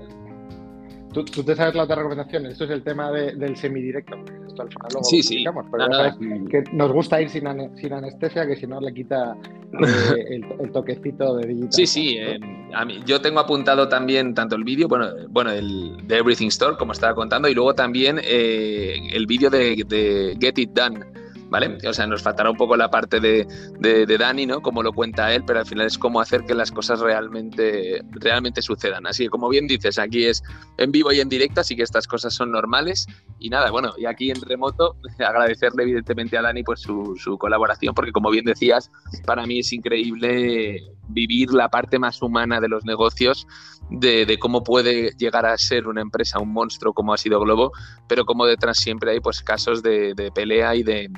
¿Tú, 1.14 1.24
te 1.26 1.56
sabes 1.56 1.76
la 1.76 1.84
otra 1.84 1.98
recomendación. 1.98 2.46
Esto 2.46 2.64
es 2.64 2.70
el 2.70 2.84
tema 2.84 3.12
del 3.12 3.56
semidirecto. 3.58 4.16
Esto 4.48 4.62
al 4.62 4.70
final 4.70 4.88
luego 4.92 5.04
sí, 5.04 5.22
sí. 5.22 5.44
Pero 5.44 6.48
que 6.50 6.64
nos 6.72 6.92
gusta 6.92 7.22
ir 7.22 7.30
sin, 7.30 7.48
anestesia, 7.48 8.48
que 8.48 8.56
si 8.56 8.66
no 8.66 8.80
le 8.80 8.94
quita 8.94 9.36
eh, 9.74 10.42
el, 10.60 10.72
toquecito 10.72 11.36
de 11.36 11.48
digital. 11.48 11.74
Sí, 11.74 11.86
sí. 11.86 12.18
Eh, 12.18 12.40
a 12.74 12.86
mí, 12.86 13.02
yo 13.06 13.20
tengo 13.20 13.42
apuntado 13.42 13.90
también 13.90 14.34
tanto 14.34 14.56
el 14.56 14.64
vídeo, 14.64 14.88
bueno, 14.88 15.08
bueno, 15.30 15.52
el 15.52 16.08
de 16.08 16.18
Everything 16.18 16.48
Store, 16.48 16.78
como 16.78 16.94
estaba 16.94 17.14
contando, 17.14 17.50
y 17.50 17.54
luego 17.54 17.76
también 17.76 18.20
eh, 18.24 19.10
el 19.12 19.26
vídeo 19.26 19.50
de, 19.50 19.84
de 19.86 20.38
Get 20.40 20.60
It 20.60 20.72
Done 20.72 21.21
¿vale? 21.52 21.78
O 21.86 21.94
sea, 21.94 22.08
nos 22.08 22.24
faltará 22.24 22.50
un 22.50 22.56
poco 22.56 22.78
la 22.78 22.90
parte 22.90 23.20
de, 23.20 23.46
de, 23.80 24.18
Dani, 24.18 24.46
¿no? 24.46 24.62
Como 24.62 24.82
lo 24.82 24.94
cuenta 24.94 25.34
él, 25.34 25.44
pero 25.46 25.60
al 25.60 25.66
final 25.66 25.86
es 25.86 25.98
cómo 25.98 26.22
hacer 26.22 26.46
que 26.46 26.56
las 26.56 26.72
cosas 26.72 27.02
realmente, 27.02 28.02
realmente 28.12 28.62
sucedan. 28.62 29.06
Así 29.06 29.26
que, 29.26 29.30
como 29.30 29.50
bien 29.50 29.68
dices, 29.68 30.00
aquí 30.00 30.26
es 30.26 30.42
en 30.78 30.94
vivo 30.94 31.12
y 31.12 31.20
en 31.20 31.28
directo, 31.28 31.60
así 31.60 31.76
que 31.76 31.84
estas 31.84 32.08
cosas 32.08 32.34
son 32.34 32.52
normales. 32.52 33.06
Y 33.38 33.50
nada, 33.50 33.70
bueno, 33.70 33.92
y 33.98 34.06
aquí 34.06 34.32
en 34.32 34.42
remoto, 34.42 34.96
agradecerle 35.20 35.84
evidentemente 35.84 36.38
a 36.38 36.42
Dani 36.42 36.64
pues 36.64 36.80
su, 36.80 37.18
su 37.22 37.38
colaboración, 37.38 37.94
porque 37.94 38.14
como 38.14 38.32
bien 38.32 38.46
decías, 38.46 38.90
para 39.26 39.46
mí 39.46 39.60
es 39.60 39.74
increíble 39.74 40.82
vivir 41.10 41.52
la 41.52 41.68
parte 41.68 42.00
más 42.00 42.22
humana 42.22 42.62
de 42.62 42.70
los 42.70 42.86
negocios, 42.86 43.46
de, 43.90 44.26
de, 44.26 44.40
cómo 44.40 44.64
puede 44.64 45.12
llegar 45.18 45.46
a 45.46 45.58
ser 45.58 45.86
una 45.88 46.00
empresa 46.00 46.40
un 46.40 46.54
monstruo 46.54 46.94
como 46.94 47.14
ha 47.14 47.18
sido 47.18 47.42
Globo, 47.42 47.74
pero 48.08 48.24
como 48.24 48.46
detrás 48.46 48.78
siempre 48.78 49.12
hay 49.12 49.20
pues 49.20 49.42
casos 49.42 49.84
de, 49.84 50.14
de 50.14 50.32
pelea 50.32 50.76
y 50.76 50.84
de, 50.84 51.10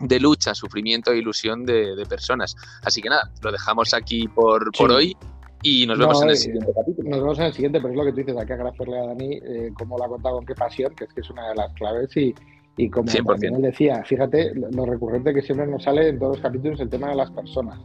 de 0.00 0.18
lucha, 0.18 0.54
sufrimiento 0.54 1.12
e 1.12 1.18
ilusión 1.18 1.64
de, 1.64 2.04
personas. 2.08 2.56
Así 2.82 3.00
que 3.00 3.08
nada, 3.08 3.30
lo 3.42 3.52
dejamos 3.52 3.94
aquí 3.94 4.26
por, 4.28 4.72
por 4.72 4.90
hoy 4.90 5.16
y 5.62 5.86
nos 5.86 5.98
vemos 5.98 6.22
en 6.22 6.30
el 6.30 6.36
siguiente 6.36 6.72
capítulo. 6.74 7.10
Nos 7.10 7.20
vemos 7.20 7.38
en 7.38 7.44
el 7.44 7.52
siguiente, 7.52 7.80
pero 7.80 7.92
es 7.92 7.98
lo 7.98 8.04
que 8.04 8.10
tú 8.12 8.16
dices, 8.18 8.36
hay 8.36 8.46
que 8.46 8.52
agradecerle 8.54 8.98
a 8.98 9.06
Dani 9.06 9.34
eh, 9.34 9.72
cómo 9.78 9.98
lo 9.98 10.04
ha 10.04 10.08
contado 10.08 10.36
con 10.36 10.46
qué 10.46 10.54
pasión, 10.54 10.94
que 10.94 11.04
es 11.04 11.12
que 11.12 11.20
es 11.20 11.30
una 11.30 11.48
de 11.50 11.54
las 11.54 11.72
claves 11.74 12.16
y, 12.16 12.34
y 12.76 12.88
como 12.88 13.06
también 13.24 13.56
él 13.56 13.62
decía, 13.62 14.02
fíjate 14.04 14.54
lo 14.54 14.86
recurrente 14.86 15.34
que 15.34 15.42
siempre 15.42 15.66
nos 15.66 15.82
sale 15.82 16.08
en 16.08 16.18
todos 16.18 16.36
los 16.36 16.42
capítulos 16.42 16.80
el 16.80 16.88
tema 16.88 17.10
de 17.10 17.16
las 17.16 17.30
personas. 17.30 17.78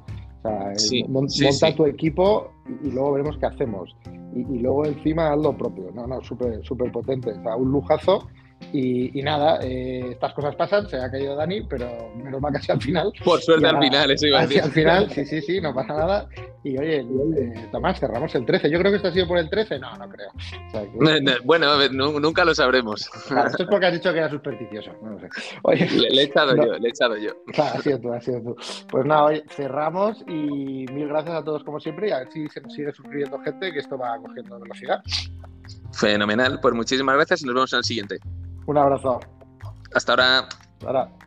O 0.43 0.77
sea, 0.77 1.07
monta 1.09 1.75
tu 1.75 1.85
equipo 1.85 2.51
y, 2.83 2.91
luego 2.91 3.13
veremos 3.13 3.37
qué 3.39 3.47
hacemos. 3.47 3.95
Y, 4.33 4.39
y, 4.39 4.59
luego 4.59 4.85
encima 4.85 5.33
haz 5.33 5.39
lo 5.39 5.57
propio. 5.57 5.91
No, 5.93 6.07
no, 6.07 6.21
súper 6.21 6.63
súper 6.63 6.91
potente. 6.91 7.31
O 7.31 7.41
sea, 7.41 7.55
un 7.55 7.71
lujazo 7.71 8.27
y, 8.73 9.21
nada, 9.21 9.59
eh, 9.61 10.11
estas 10.11 10.33
cosas 10.33 10.55
pasan, 10.55 10.89
se 10.89 10.97
ha 10.97 11.09
caído 11.09 11.35
Dani, 11.35 11.61
pero 11.61 12.11
menos 12.15 12.41
mal 12.41 12.53
casi 12.53 12.71
al 12.71 12.81
final. 12.81 13.11
Por 13.23 13.41
suerte 13.41 13.67
al 13.67 13.79
final, 13.79 14.11
eso 14.11 14.27
iba 14.27 14.39
a 14.39 14.47
decir. 14.47 14.61
Al 14.61 14.71
final, 14.71 15.09
sí, 15.11 15.25
sí, 15.25 15.41
sí, 15.41 15.61
no 15.61 15.73
pasa 15.73 15.93
nada. 15.93 16.29
Y 16.65 16.79
oye, 16.79 17.01
eh, 17.01 17.69
Tomás, 17.71 17.99
cerramos 17.99 18.33
el 18.33 18.43
13. 18.43 18.71
Yo 18.71 18.79
creo 18.79 18.91
que 18.91 18.95
esto 18.95 19.09
ha 19.09 19.11
sido 19.11 19.27
por 19.27 19.37
el 19.37 19.47
13, 19.51 19.77
no, 19.77 19.95
no 19.97 20.09
creo. 20.09 20.31
bueno, 21.43 21.67
a 21.67 21.77
ver, 21.77 21.93
nunca 21.93 22.43
lo 22.43 22.55
sabremos. 22.55 23.01
esto 23.01 23.63
es 23.63 23.69
porque 23.69 23.85
has 23.85 23.93
dicho 23.93 24.11
que 24.11 24.17
era 24.17 24.31
supersticioso, 24.31 24.91
no 25.03 25.19
sé. 25.19 25.29
le, 26.09 26.21
he 26.21 26.23
echado 26.23 26.55
yo, 26.55 26.73
le 26.73 26.87
he 26.87 26.89
echado 26.89 27.17
yo. 27.17 27.33
Claro, 27.53 27.77
ha 27.77 27.81
sido 27.83 27.99
tú, 27.99 28.13
ha 28.13 28.19
sido 28.19 28.41
tú. 28.41 28.55
Pues 28.89 29.05
nada, 29.05 29.25
oye, 29.25 29.43
cerramos 29.47 30.23
y 30.27 30.87
mil 30.91 31.07
gracias 31.07 31.35
a 31.35 31.43
todos 31.43 31.63
como 31.63 31.79
siempre 31.79 32.09
y 32.09 32.11
a 32.11 32.17
ver 32.17 32.31
si 32.31 32.47
se 32.49 32.61
nos 32.61 32.73
sigue 32.73 32.91
suscribiendo 32.91 33.39
gente 33.41 33.71
que 33.71 33.77
esto 33.77 33.95
va 33.95 34.17
cogiendo 34.17 34.59
velocidad. 34.59 35.03
Fenomenal, 35.93 36.59
pues 36.61 36.73
muchísimas 36.73 37.13
gracias 37.13 37.43
y 37.43 37.45
nos 37.45 37.53
vemos 37.53 37.73
en 37.73 37.77
el 37.77 37.83
siguiente. 37.83 38.17
Un 38.65 38.79
abrazo. 38.79 39.19
Hasta 39.93 40.13
ahora. 40.13 40.39
Hasta 40.39 40.87
ahora. 40.87 41.24